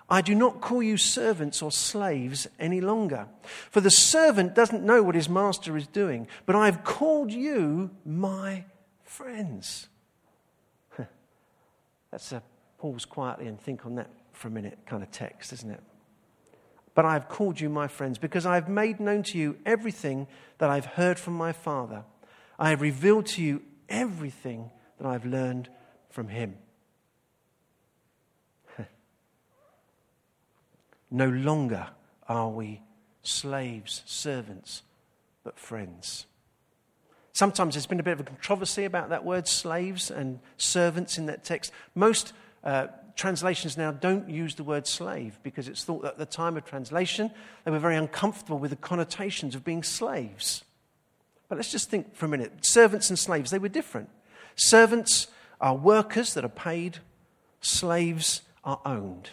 I 0.09 0.21
do 0.21 0.33
not 0.33 0.61
call 0.61 0.81
you 0.81 0.97
servants 0.97 1.61
or 1.61 1.71
slaves 1.71 2.47
any 2.59 2.79
longer. 2.79 3.27
For 3.69 3.81
the 3.81 3.91
servant 3.91 4.55
doesn't 4.55 4.83
know 4.83 5.03
what 5.03 5.15
his 5.15 5.27
master 5.27 5.75
is 5.75 5.85
doing, 5.85 6.27
but 6.45 6.55
I 6.55 6.65
have 6.65 6.83
called 6.83 7.31
you 7.31 7.91
my 8.05 8.63
friends. 9.03 9.89
That's 12.11 12.31
a 12.31 12.41
pause 12.77 13.03
quietly 13.03 13.47
and 13.47 13.59
think 13.59 13.85
on 13.85 13.95
that 13.95 14.09
for 14.31 14.47
a 14.47 14.51
minute 14.51 14.77
kind 14.85 15.03
of 15.03 15.11
text, 15.11 15.51
isn't 15.51 15.71
it? 15.71 15.83
But 16.97 17.05
I 17.05 17.13
have 17.13 17.29
called 17.29 17.61
you 17.61 17.69
my 17.69 17.87
friends, 17.87 18.17
because 18.17 18.47
I 18.47 18.55
have 18.55 18.67
made 18.67 18.99
known 18.99 19.21
to 19.21 19.37
you 19.37 19.59
everything 19.67 20.25
that 20.57 20.71
I've 20.71 20.87
heard 20.87 21.19
from 21.19 21.35
my 21.35 21.51
Father. 21.51 22.05
I 22.57 22.71
have 22.71 22.81
revealed 22.81 23.27
to 23.27 23.43
you 23.43 23.61
everything 23.87 24.71
that 24.97 25.05
I've 25.05 25.23
learned 25.23 25.69
from 26.09 26.29
him. 26.29 26.55
no 31.11 31.29
longer 31.29 31.89
are 32.27 32.49
we 32.49 32.81
slaves, 33.21 34.01
servants, 34.07 34.81
but 35.43 35.59
friends. 35.59 36.25
Sometimes 37.31 37.75
there's 37.75 37.85
been 37.85 37.99
a 37.99 38.03
bit 38.03 38.13
of 38.13 38.21
a 38.21 38.23
controversy 38.23 38.85
about 38.85 39.09
that 39.09 39.23
word 39.23 39.47
slaves 39.47 40.09
and 40.09 40.39
servants 40.57 41.19
in 41.19 41.27
that 41.27 41.43
text. 41.43 41.71
Most 41.93 42.33
uh, 42.63 42.87
translations 43.17 43.75
now 43.77 43.91
don't 43.91 44.29
use 44.29 44.55
the 44.55 44.63
word 44.63 44.87
slave 44.87 45.39
because 45.43 45.67
it's 45.67 45.83
thought 45.83 46.03
that 46.03 46.13
at 46.13 46.17
the 46.17 46.25
time 46.25 46.55
of 46.55 46.63
translation 46.63 47.31
they 47.65 47.71
were 47.71 47.79
very 47.79 47.97
uncomfortable 47.97 48.59
with 48.59 48.69
the 48.69 48.77
connotations 48.77 49.55
of 49.55 49.65
being 49.65 49.83
slaves. 49.83 50.63
But 51.49 51.57
let's 51.57 51.71
just 51.71 51.89
think 51.89 52.15
for 52.15 52.25
a 52.25 52.29
minute. 52.29 52.65
Servants 52.65 53.09
and 53.09 53.17
slaves, 53.17 53.51
they 53.51 53.59
were 53.59 53.69
different. 53.69 54.09
Servants 54.55 55.27
are 55.59 55.75
workers 55.75 56.33
that 56.35 56.45
are 56.45 56.49
paid, 56.49 56.99
slaves 57.59 58.43
are 58.63 58.79
owned. 58.85 59.29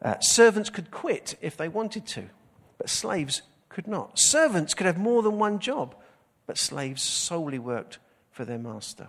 Uh, 0.00 0.18
servants 0.20 0.70
could 0.70 0.90
quit 0.90 1.36
if 1.40 1.56
they 1.56 1.68
wanted 1.68 2.06
to, 2.06 2.28
but 2.76 2.88
slaves 2.88 3.42
could 3.68 3.88
not. 3.88 4.18
Servants 4.18 4.74
could 4.74 4.86
have 4.86 4.98
more 4.98 5.22
than 5.22 5.38
one 5.38 5.58
job, 5.58 5.94
but 6.46 6.56
slaves 6.56 7.02
solely 7.02 7.58
worked 7.58 7.98
for 8.30 8.44
their 8.44 8.58
master. 8.58 9.08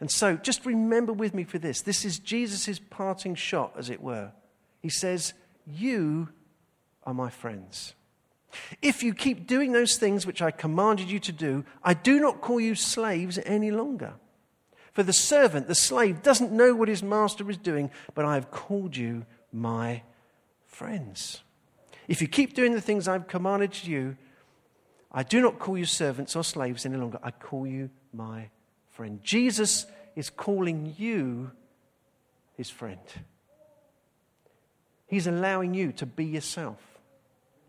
And 0.00 0.10
so, 0.10 0.36
just 0.36 0.66
remember 0.66 1.12
with 1.12 1.34
me 1.34 1.44
for 1.44 1.58
this 1.58 1.80
this 1.80 2.04
is 2.04 2.18
Jesus' 2.18 2.78
parting 2.78 3.34
shot, 3.34 3.74
as 3.76 3.90
it 3.90 4.02
were. 4.02 4.32
He 4.80 4.88
says, 4.88 5.34
You 5.66 6.28
are 7.04 7.14
my 7.14 7.30
friends. 7.30 7.94
If 8.80 9.02
you 9.02 9.14
keep 9.14 9.46
doing 9.46 9.72
those 9.72 9.96
things 9.96 10.26
which 10.26 10.40
I 10.40 10.50
commanded 10.50 11.10
you 11.10 11.18
to 11.20 11.32
do, 11.32 11.64
I 11.82 11.94
do 11.94 12.18
not 12.18 12.40
call 12.40 12.60
you 12.60 12.74
slaves 12.74 13.38
any 13.44 13.70
longer. 13.70 14.14
For 14.92 15.02
the 15.02 15.12
servant, 15.12 15.68
the 15.68 15.74
slave, 15.74 16.22
doesn't 16.22 16.50
know 16.50 16.74
what 16.74 16.88
his 16.88 17.02
master 17.02 17.48
is 17.50 17.56
doing, 17.56 17.90
but 18.14 18.24
I 18.24 18.34
have 18.34 18.50
called 18.50 18.96
you 18.96 19.26
my 19.52 20.02
friends. 20.66 21.42
If 22.08 22.22
you 22.22 22.28
keep 22.28 22.54
doing 22.54 22.72
the 22.72 22.80
things 22.80 23.06
I've 23.06 23.28
commanded 23.28 23.86
you, 23.86 24.16
I 25.12 25.22
do 25.22 25.40
not 25.40 25.58
call 25.58 25.78
you 25.78 25.84
servants 25.84 26.34
or 26.34 26.42
slaves 26.42 26.84
any 26.84 26.96
longer. 26.96 27.18
I 27.22 27.30
call 27.30 27.66
you 27.66 27.90
my 28.12 28.48
friend. 28.98 29.20
Jesus 29.22 29.86
is 30.16 30.28
calling 30.28 30.92
you 30.98 31.52
his 32.56 32.68
friend. 32.68 32.98
He's 35.06 35.28
allowing 35.28 35.72
you 35.72 35.92
to 35.92 36.04
be 36.04 36.24
yourself 36.24 36.78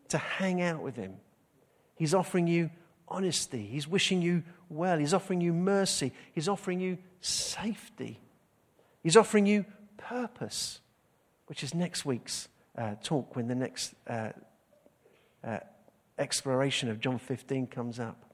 to 0.08 0.18
hang 0.18 0.60
out 0.60 0.82
with 0.82 0.96
Him. 0.96 1.14
He's 1.96 2.16
offering 2.16 2.48
you 2.48 2.72
honesty. 3.08 3.64
He's 3.66 3.88
wishing 3.88 4.24
you 4.24 4.42
well. 4.70 4.98
He's 4.98 5.14
offering 5.14 5.40
you 5.40 5.54
mercy. 5.54 6.12
He's 6.34 6.50
offering 6.50 6.80
you 6.80 6.98
safety. 7.22 8.20
He's 9.04 9.16
offering 9.16 9.46
you 9.46 9.66
purpose, 9.98 10.80
which 11.46 11.64
is 11.64 11.76
next 11.76 12.06
week's 12.06 12.48
uh, 12.76 12.96
talk 13.04 13.36
when 13.36 13.48
the 13.48 13.56
next 13.56 13.94
uh, 14.08 14.30
uh, 15.44 15.60
exploration 16.18 16.90
of 16.90 17.00
John 17.00 17.20
15 17.20 17.68
comes 17.68 18.00
up. 18.00 18.29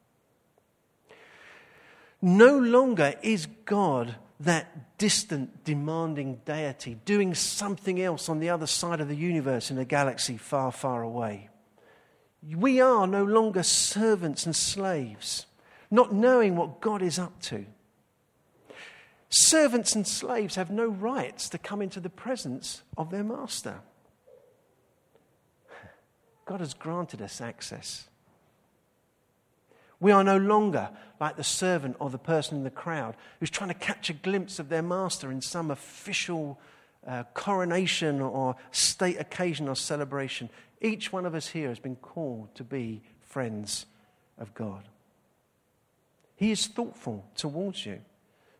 No 2.25 2.57
longer 2.57 3.13
is 3.21 3.45
God 3.65 4.15
that 4.39 4.97
distant, 4.97 5.63
demanding 5.63 6.41
deity 6.43 6.97
doing 7.05 7.35
something 7.35 8.01
else 8.01 8.29
on 8.29 8.39
the 8.39 8.49
other 8.49 8.65
side 8.65 8.99
of 8.99 9.07
the 9.07 9.15
universe 9.15 9.69
in 9.69 9.77
a 9.77 9.85
galaxy 9.85 10.35
far, 10.35 10.71
far 10.71 11.03
away. 11.03 11.49
We 12.41 12.81
are 12.81 13.05
no 13.05 13.23
longer 13.23 13.61
servants 13.61 14.47
and 14.47 14.55
slaves, 14.55 15.45
not 15.91 16.15
knowing 16.15 16.55
what 16.55 16.81
God 16.81 17.03
is 17.03 17.19
up 17.19 17.39
to. 17.43 17.67
Servants 19.29 19.93
and 19.93 20.07
slaves 20.07 20.55
have 20.55 20.71
no 20.71 20.87
rights 20.87 21.47
to 21.49 21.59
come 21.59 21.79
into 21.79 21.99
the 21.99 22.09
presence 22.09 22.81
of 22.97 23.11
their 23.11 23.23
master. 23.23 23.81
God 26.47 26.59
has 26.59 26.73
granted 26.73 27.21
us 27.21 27.39
access. 27.39 28.09
We 29.99 30.11
are 30.11 30.23
no 30.23 30.37
longer 30.37 30.89
like 31.19 31.37
the 31.37 31.43
servant 31.43 31.95
or 31.99 32.09
the 32.09 32.17
person 32.17 32.57
in 32.57 32.63
the 32.63 32.69
crowd 32.69 33.15
who's 33.39 33.49
trying 33.49 33.69
to 33.69 33.75
catch 33.75 34.09
a 34.09 34.13
glimpse 34.13 34.59
of 34.59 34.69
their 34.69 34.81
master 34.81 35.31
in 35.31 35.41
some 35.41 35.71
official 35.71 36.59
uh, 37.07 37.23
coronation 37.33 38.21
or 38.21 38.55
state 38.71 39.19
occasion 39.19 39.67
or 39.67 39.75
celebration. 39.75 40.49
Each 40.81 41.11
one 41.11 41.25
of 41.25 41.35
us 41.35 41.47
here 41.47 41.69
has 41.69 41.79
been 41.79 41.95
called 41.95 42.53
to 42.55 42.63
be 42.63 43.01
friends 43.21 43.85
of 44.37 44.53
God. 44.53 44.83
He 46.35 46.51
is 46.51 46.67
thoughtful 46.67 47.25
towards 47.35 47.85
you. 47.85 48.01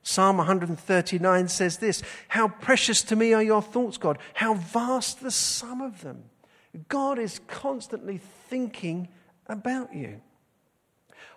Psalm 0.04 0.38
139 0.38 1.48
says 1.48 1.78
this 1.78 2.04
How 2.28 2.48
precious 2.48 3.02
to 3.04 3.16
me 3.16 3.34
are 3.34 3.44
your 3.44 3.62
thoughts, 3.62 3.98
God. 3.98 4.20
How 4.36 4.54
vast 4.54 5.22
the 5.22 5.32
sum 5.32 5.82
of 5.82 6.02
them. 6.02 6.26
God 6.88 7.20
is 7.20 7.40
constantly 7.48 8.20
thinking 8.50 9.08
about 9.48 9.96
you. 9.96 10.22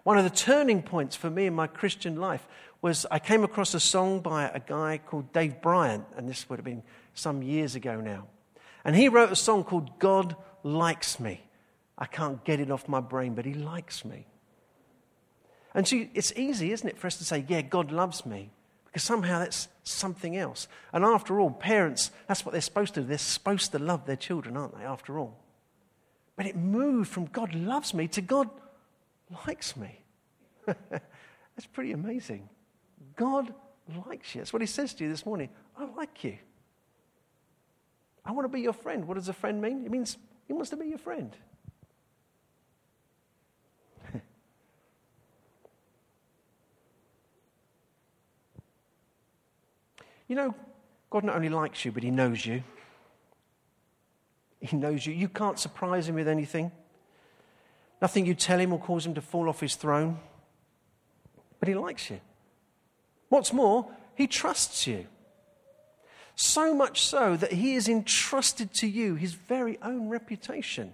One 0.02 0.18
of 0.18 0.24
the 0.24 0.30
turning 0.30 0.82
points 0.82 1.16
for 1.16 1.30
me 1.30 1.46
in 1.46 1.54
my 1.54 1.66
Christian 1.66 2.16
life 2.16 2.46
was 2.80 3.06
I 3.10 3.18
came 3.18 3.44
across 3.44 3.74
a 3.74 3.80
song 3.80 4.20
by 4.20 4.44
a 4.44 4.60
guy 4.60 5.00
called 5.04 5.32
Dave 5.32 5.60
Bryant, 5.60 6.04
and 6.16 6.28
this 6.28 6.48
would 6.48 6.58
have 6.58 6.64
been 6.64 6.82
some 7.14 7.42
years 7.42 7.74
ago 7.74 8.00
now. 8.00 8.26
And 8.84 8.94
he 8.94 9.08
wrote 9.08 9.32
a 9.32 9.36
song 9.36 9.64
called 9.64 9.98
God 9.98 10.36
Likes 10.62 11.18
Me. 11.18 11.42
I 11.96 12.06
can't 12.06 12.42
get 12.44 12.60
it 12.60 12.70
off 12.70 12.88
my 12.88 13.00
brain, 13.00 13.34
but 13.34 13.44
he 13.44 13.54
likes 13.54 14.04
me. 14.04 14.26
And 15.74 15.86
see, 15.86 16.10
it's 16.14 16.32
easy, 16.36 16.72
isn't 16.72 16.88
it, 16.88 16.98
for 16.98 17.08
us 17.08 17.16
to 17.16 17.24
say, 17.24 17.44
yeah, 17.48 17.60
God 17.60 17.90
loves 17.90 18.24
me, 18.24 18.50
because 18.86 19.02
somehow 19.02 19.40
that's 19.40 19.68
something 19.82 20.36
else. 20.36 20.68
And 20.92 21.04
after 21.04 21.40
all, 21.40 21.50
parents, 21.50 22.10
that's 22.28 22.44
what 22.46 22.52
they're 22.52 22.60
supposed 22.60 22.94
to 22.94 23.00
do. 23.00 23.06
They're 23.08 23.18
supposed 23.18 23.72
to 23.72 23.78
love 23.78 24.06
their 24.06 24.16
children, 24.16 24.56
aren't 24.56 24.78
they, 24.78 24.84
after 24.84 25.18
all? 25.18 25.36
But 26.36 26.46
it 26.46 26.56
moved 26.56 27.10
from 27.10 27.26
God 27.26 27.54
loves 27.54 27.92
me 27.92 28.06
to 28.08 28.20
God 28.20 28.48
likes 29.46 29.76
me. 29.76 30.04
that's 30.66 31.66
pretty 31.72 31.92
amazing. 31.92 32.48
God 33.16 33.54
likes 34.06 34.34
you. 34.34 34.40
That's 34.40 34.52
what 34.52 34.62
he 34.62 34.66
says 34.66 34.94
to 34.94 35.04
you 35.04 35.10
this 35.10 35.24
morning. 35.24 35.48
I 35.76 35.84
like 35.84 36.24
you. 36.24 36.38
I 38.24 38.32
want 38.32 38.44
to 38.44 38.48
be 38.48 38.60
your 38.60 38.72
friend. 38.72 39.06
What 39.06 39.14
does 39.14 39.28
a 39.28 39.32
friend 39.32 39.60
mean? 39.60 39.84
It 39.84 39.90
means 39.90 40.18
he 40.46 40.52
wants 40.52 40.70
to 40.70 40.76
be 40.76 40.86
your 40.86 40.98
friend. 40.98 41.34
you 50.28 50.36
know, 50.36 50.54
God 51.10 51.24
not 51.24 51.36
only 51.36 51.48
likes 51.48 51.84
you, 51.84 51.92
but 51.92 52.02
he 52.02 52.10
knows 52.10 52.44
you. 52.44 52.62
He 54.60 54.76
knows 54.76 55.06
you. 55.06 55.14
You 55.14 55.28
can't 55.28 55.58
surprise 55.58 56.08
him 56.08 56.16
with 56.16 56.28
anything. 56.28 56.70
Nothing 58.00 58.26
you 58.26 58.34
tell 58.34 58.58
him 58.58 58.70
will 58.70 58.78
cause 58.78 59.04
him 59.04 59.14
to 59.14 59.20
fall 59.20 59.48
off 59.48 59.60
his 59.60 59.74
throne. 59.74 60.18
But 61.58 61.68
he 61.68 61.74
likes 61.74 62.10
you. 62.10 62.20
What's 63.28 63.52
more, 63.52 63.90
he 64.14 64.26
trusts 64.26 64.86
you. 64.86 65.06
So 66.34 66.72
much 66.72 67.02
so 67.02 67.36
that 67.36 67.52
he 67.52 67.74
has 67.74 67.88
entrusted 67.88 68.72
to 68.74 68.86
you 68.86 69.16
his 69.16 69.34
very 69.34 69.78
own 69.82 70.08
reputation. 70.08 70.92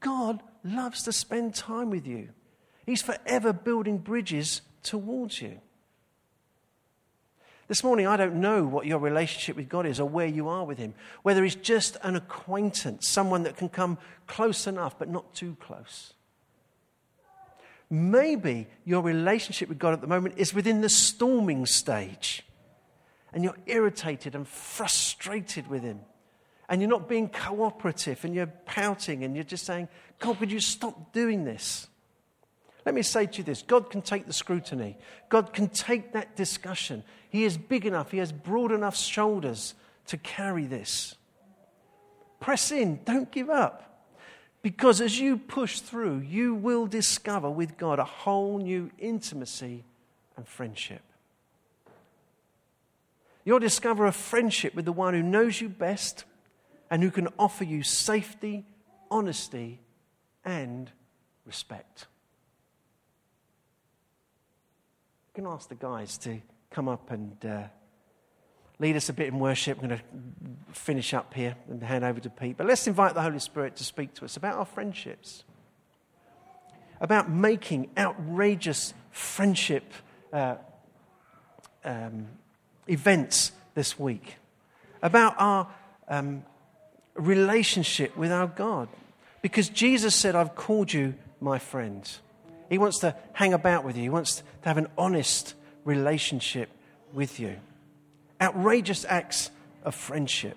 God 0.00 0.42
loves 0.64 1.04
to 1.04 1.12
spend 1.12 1.54
time 1.54 1.90
with 1.90 2.06
you, 2.06 2.30
he's 2.84 3.02
forever 3.02 3.52
building 3.52 3.98
bridges 3.98 4.62
towards 4.82 5.40
you. 5.40 5.60
This 7.68 7.84
morning, 7.84 8.06
I 8.06 8.16
don't 8.16 8.36
know 8.36 8.64
what 8.64 8.86
your 8.86 8.98
relationship 8.98 9.56
with 9.56 9.68
God 9.68 9.86
is 9.86 10.00
or 10.00 10.08
where 10.08 10.26
you 10.26 10.48
are 10.48 10.64
with 10.64 10.78
Him. 10.78 10.94
Whether 11.22 11.44
He's 11.44 11.54
just 11.54 11.96
an 12.02 12.16
acquaintance, 12.16 13.08
someone 13.08 13.44
that 13.44 13.56
can 13.56 13.68
come 13.68 13.98
close 14.26 14.66
enough 14.66 14.98
but 14.98 15.08
not 15.08 15.34
too 15.34 15.56
close. 15.60 16.12
Maybe 17.88 18.68
your 18.84 19.02
relationship 19.02 19.68
with 19.68 19.78
God 19.78 19.92
at 19.92 20.00
the 20.00 20.06
moment 20.06 20.34
is 20.38 20.54
within 20.54 20.80
the 20.80 20.88
storming 20.88 21.66
stage 21.66 22.44
and 23.32 23.42
you're 23.42 23.56
irritated 23.66 24.34
and 24.34 24.46
frustrated 24.46 25.66
with 25.68 25.82
him, 25.82 26.00
and 26.68 26.80
you're 26.80 26.90
not 26.90 27.08
being 27.08 27.28
cooperative, 27.28 28.24
and 28.24 28.34
you're 28.34 28.46
pouting, 28.46 29.24
and 29.24 29.34
you're 29.34 29.44
just 29.44 29.64
saying, 29.64 29.88
God, 30.18 30.38
would 30.40 30.52
you 30.52 30.60
stop 30.60 31.12
doing 31.12 31.44
this? 31.44 31.88
Let 32.84 32.94
me 32.94 33.02
say 33.02 33.26
to 33.26 33.38
you 33.38 33.44
this 33.44 33.62
God 33.62 33.90
can 33.90 34.02
take 34.02 34.26
the 34.26 34.32
scrutiny, 34.32 34.96
God 35.28 35.52
can 35.52 35.68
take 35.68 36.12
that 36.12 36.36
discussion. 36.36 37.04
He 37.30 37.44
is 37.44 37.56
big 37.56 37.86
enough, 37.86 38.10
He 38.10 38.18
has 38.18 38.32
broad 38.32 38.72
enough 38.72 38.96
shoulders 38.96 39.74
to 40.06 40.16
carry 40.16 40.66
this. 40.66 41.14
Press 42.40 42.72
in, 42.72 43.00
don't 43.04 43.30
give 43.30 43.48
up. 43.48 43.88
Because 44.62 45.00
as 45.00 45.18
you 45.18 45.38
push 45.38 45.80
through, 45.80 46.18
you 46.18 46.54
will 46.54 46.86
discover 46.86 47.50
with 47.50 47.76
God 47.76 47.98
a 47.98 48.04
whole 48.04 48.58
new 48.58 48.90
intimacy 48.98 49.84
and 50.36 50.46
friendship. 50.46 51.02
You'll 53.44 53.58
discover 53.58 54.06
a 54.06 54.12
friendship 54.12 54.74
with 54.74 54.84
the 54.84 54.92
one 54.92 55.14
who 55.14 55.22
knows 55.22 55.60
you 55.60 55.68
best 55.68 56.24
and 56.90 57.02
who 57.02 57.10
can 57.10 57.28
offer 57.38 57.64
you 57.64 57.82
safety, 57.82 58.64
honesty, 59.10 59.80
and 60.44 60.90
respect. 61.44 62.06
I'm 65.21 65.21
going 65.34 65.46
to 65.46 65.52
ask 65.52 65.70
the 65.70 65.74
guys 65.74 66.18
to 66.18 66.38
come 66.70 66.88
up 66.88 67.10
and 67.10 67.42
uh, 67.46 67.62
lead 68.78 68.96
us 68.96 69.08
a 69.08 69.14
bit 69.14 69.28
in 69.28 69.38
worship. 69.38 69.80
I'm 69.80 69.88
going 69.88 69.98
to 69.98 70.78
finish 70.78 71.14
up 71.14 71.32
here 71.32 71.56
and 71.70 71.82
hand 71.82 72.04
over 72.04 72.20
to 72.20 72.28
Pete. 72.28 72.58
But 72.58 72.66
let's 72.66 72.86
invite 72.86 73.14
the 73.14 73.22
Holy 73.22 73.38
Spirit 73.38 73.76
to 73.76 73.84
speak 73.84 74.12
to 74.14 74.26
us 74.26 74.36
about 74.36 74.58
our 74.58 74.66
friendships, 74.66 75.44
about 77.00 77.30
making 77.30 77.88
outrageous 77.96 78.92
friendship 79.10 79.84
uh, 80.34 80.56
um, 81.82 82.26
events 82.86 83.52
this 83.74 83.98
week, 83.98 84.36
about 85.00 85.34
our 85.38 85.66
um, 86.08 86.44
relationship 87.14 88.14
with 88.18 88.30
our 88.30 88.48
God. 88.48 88.88
Because 89.40 89.70
Jesus 89.70 90.14
said, 90.14 90.34
I've 90.34 90.54
called 90.54 90.92
you 90.92 91.14
my 91.40 91.58
friend. 91.58 92.06
He 92.72 92.78
wants 92.78 93.00
to 93.00 93.14
hang 93.34 93.52
about 93.52 93.84
with 93.84 93.98
you, 93.98 94.02
He 94.04 94.08
wants 94.08 94.36
to 94.36 94.44
have 94.62 94.78
an 94.78 94.86
honest 94.96 95.52
relationship 95.84 96.70
with 97.12 97.38
you. 97.38 97.58
Outrageous 98.40 99.04
acts 99.04 99.50
of 99.84 99.94
friendship. 99.94 100.56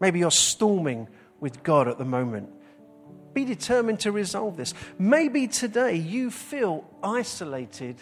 Maybe 0.00 0.18
you're 0.18 0.30
storming 0.30 1.08
with 1.40 1.62
God 1.62 1.88
at 1.88 1.96
the 1.96 2.04
moment. 2.04 2.50
Be 3.32 3.46
determined 3.46 4.00
to 4.00 4.12
resolve 4.12 4.58
this. 4.58 4.74
Maybe 4.98 5.48
today 5.48 5.94
you 5.94 6.30
feel 6.30 6.84
isolated 7.02 7.96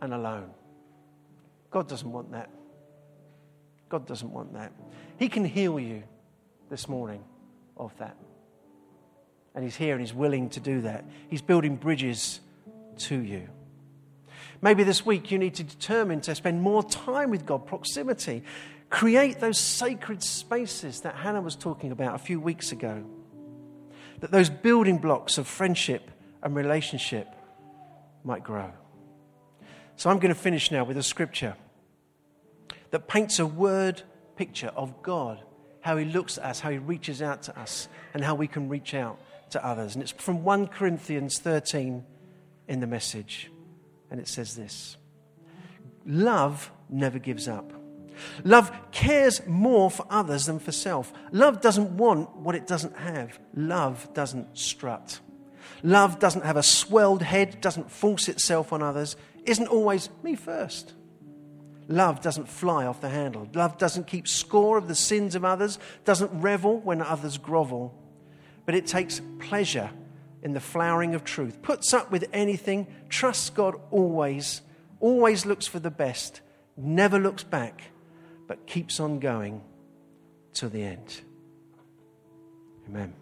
and 0.00 0.14
alone. 0.14 0.50
God 1.72 1.88
doesn't 1.88 2.12
want 2.12 2.30
that. 2.30 2.48
God 3.88 4.06
doesn't 4.06 4.30
want 4.30 4.52
that. 4.52 4.70
He 5.18 5.28
can 5.28 5.44
heal 5.44 5.80
you 5.80 6.04
this 6.68 6.88
morning 6.88 7.24
of 7.76 7.92
that. 7.98 8.16
And 9.54 9.64
He's 9.64 9.76
here 9.76 9.92
and 9.92 10.00
He's 10.00 10.14
willing 10.14 10.50
to 10.50 10.60
do 10.60 10.82
that. 10.82 11.04
He's 11.28 11.42
building 11.42 11.76
bridges 11.76 12.40
to 12.98 13.18
you. 13.18 13.48
Maybe 14.62 14.84
this 14.84 15.06
week 15.06 15.30
you 15.30 15.38
need 15.38 15.54
to 15.54 15.64
determine 15.64 16.20
to 16.22 16.34
spend 16.34 16.60
more 16.62 16.82
time 16.82 17.30
with 17.30 17.46
God, 17.46 17.66
proximity. 17.66 18.42
Create 18.90 19.40
those 19.40 19.58
sacred 19.58 20.22
spaces 20.22 21.00
that 21.00 21.14
Hannah 21.14 21.40
was 21.40 21.56
talking 21.56 21.92
about 21.92 22.14
a 22.14 22.18
few 22.18 22.40
weeks 22.40 22.72
ago. 22.72 23.04
That 24.20 24.30
those 24.30 24.50
building 24.50 24.98
blocks 24.98 25.38
of 25.38 25.46
friendship 25.46 26.10
and 26.42 26.54
relationship 26.54 27.28
might 28.22 28.44
grow. 28.44 28.70
So 29.96 30.10
I'm 30.10 30.18
going 30.18 30.34
to 30.34 30.40
finish 30.40 30.70
now 30.70 30.84
with 30.84 30.96
a 30.98 31.02
scripture 31.02 31.56
that 32.90 33.08
paints 33.08 33.38
a 33.38 33.46
word 33.46 34.02
picture 34.36 34.72
of 34.74 35.02
God, 35.02 35.42
how 35.80 35.96
He 35.96 36.04
looks 36.04 36.36
at 36.36 36.44
us, 36.44 36.60
how 36.60 36.70
He 36.70 36.78
reaches 36.78 37.22
out 37.22 37.42
to 37.44 37.58
us, 37.58 37.88
and 38.12 38.22
how 38.22 38.34
we 38.34 38.46
can 38.46 38.68
reach 38.68 38.94
out 38.94 39.18
to 39.50 39.64
others. 39.64 39.94
And 39.94 40.02
it's 40.02 40.12
from 40.12 40.44
1 40.44 40.68
Corinthians 40.68 41.38
13 41.38 42.04
in 42.68 42.80
the 42.80 42.86
message. 42.86 43.50
And 44.10 44.20
it 44.20 44.28
says 44.28 44.56
this 44.56 44.96
Love 46.06 46.70
never 46.88 47.18
gives 47.18 47.48
up. 47.48 47.72
Love 48.44 48.70
cares 48.90 49.46
more 49.46 49.90
for 49.90 50.06
others 50.10 50.46
than 50.46 50.58
for 50.58 50.72
self. 50.72 51.12
Love 51.32 51.60
doesn't 51.60 51.96
want 51.96 52.36
what 52.36 52.54
it 52.54 52.66
doesn't 52.66 52.96
have. 52.96 53.38
Love 53.54 54.12
doesn't 54.14 54.58
strut. 54.58 55.20
Love 55.82 56.18
doesn't 56.18 56.44
have 56.44 56.56
a 56.56 56.62
swelled 56.62 57.22
head, 57.22 57.60
doesn't 57.60 57.90
force 57.90 58.28
itself 58.28 58.72
on 58.72 58.82
others, 58.82 59.16
isn't 59.46 59.68
always 59.68 60.10
me 60.22 60.34
first. 60.34 60.92
Love 61.88 62.20
doesn't 62.20 62.48
fly 62.48 62.86
off 62.86 63.00
the 63.00 63.08
handle. 63.08 63.48
Love 63.54 63.78
doesn't 63.78 64.06
keep 64.06 64.28
score 64.28 64.78
of 64.78 64.86
the 64.86 64.94
sins 64.94 65.34
of 65.34 65.44
others, 65.44 65.78
doesn't 66.04 66.30
revel 66.40 66.78
when 66.80 67.02
others 67.02 67.38
grovel, 67.38 67.99
but 68.66 68.74
it 68.74 68.86
takes 68.86 69.20
pleasure 69.38 69.90
in 70.42 70.52
the 70.52 70.60
flowering 70.60 71.14
of 71.14 71.24
truth, 71.24 71.60
puts 71.62 71.92
up 71.92 72.10
with 72.10 72.28
anything, 72.32 72.86
trusts 73.08 73.50
God 73.50 73.74
always, 73.90 74.62
always 75.00 75.44
looks 75.44 75.66
for 75.66 75.78
the 75.78 75.90
best, 75.90 76.40
never 76.76 77.18
looks 77.18 77.42
back, 77.42 77.82
but 78.46 78.66
keeps 78.66 79.00
on 79.00 79.18
going 79.18 79.62
to 80.54 80.68
the 80.68 80.82
end. 80.82 81.20
Amen. 82.88 83.14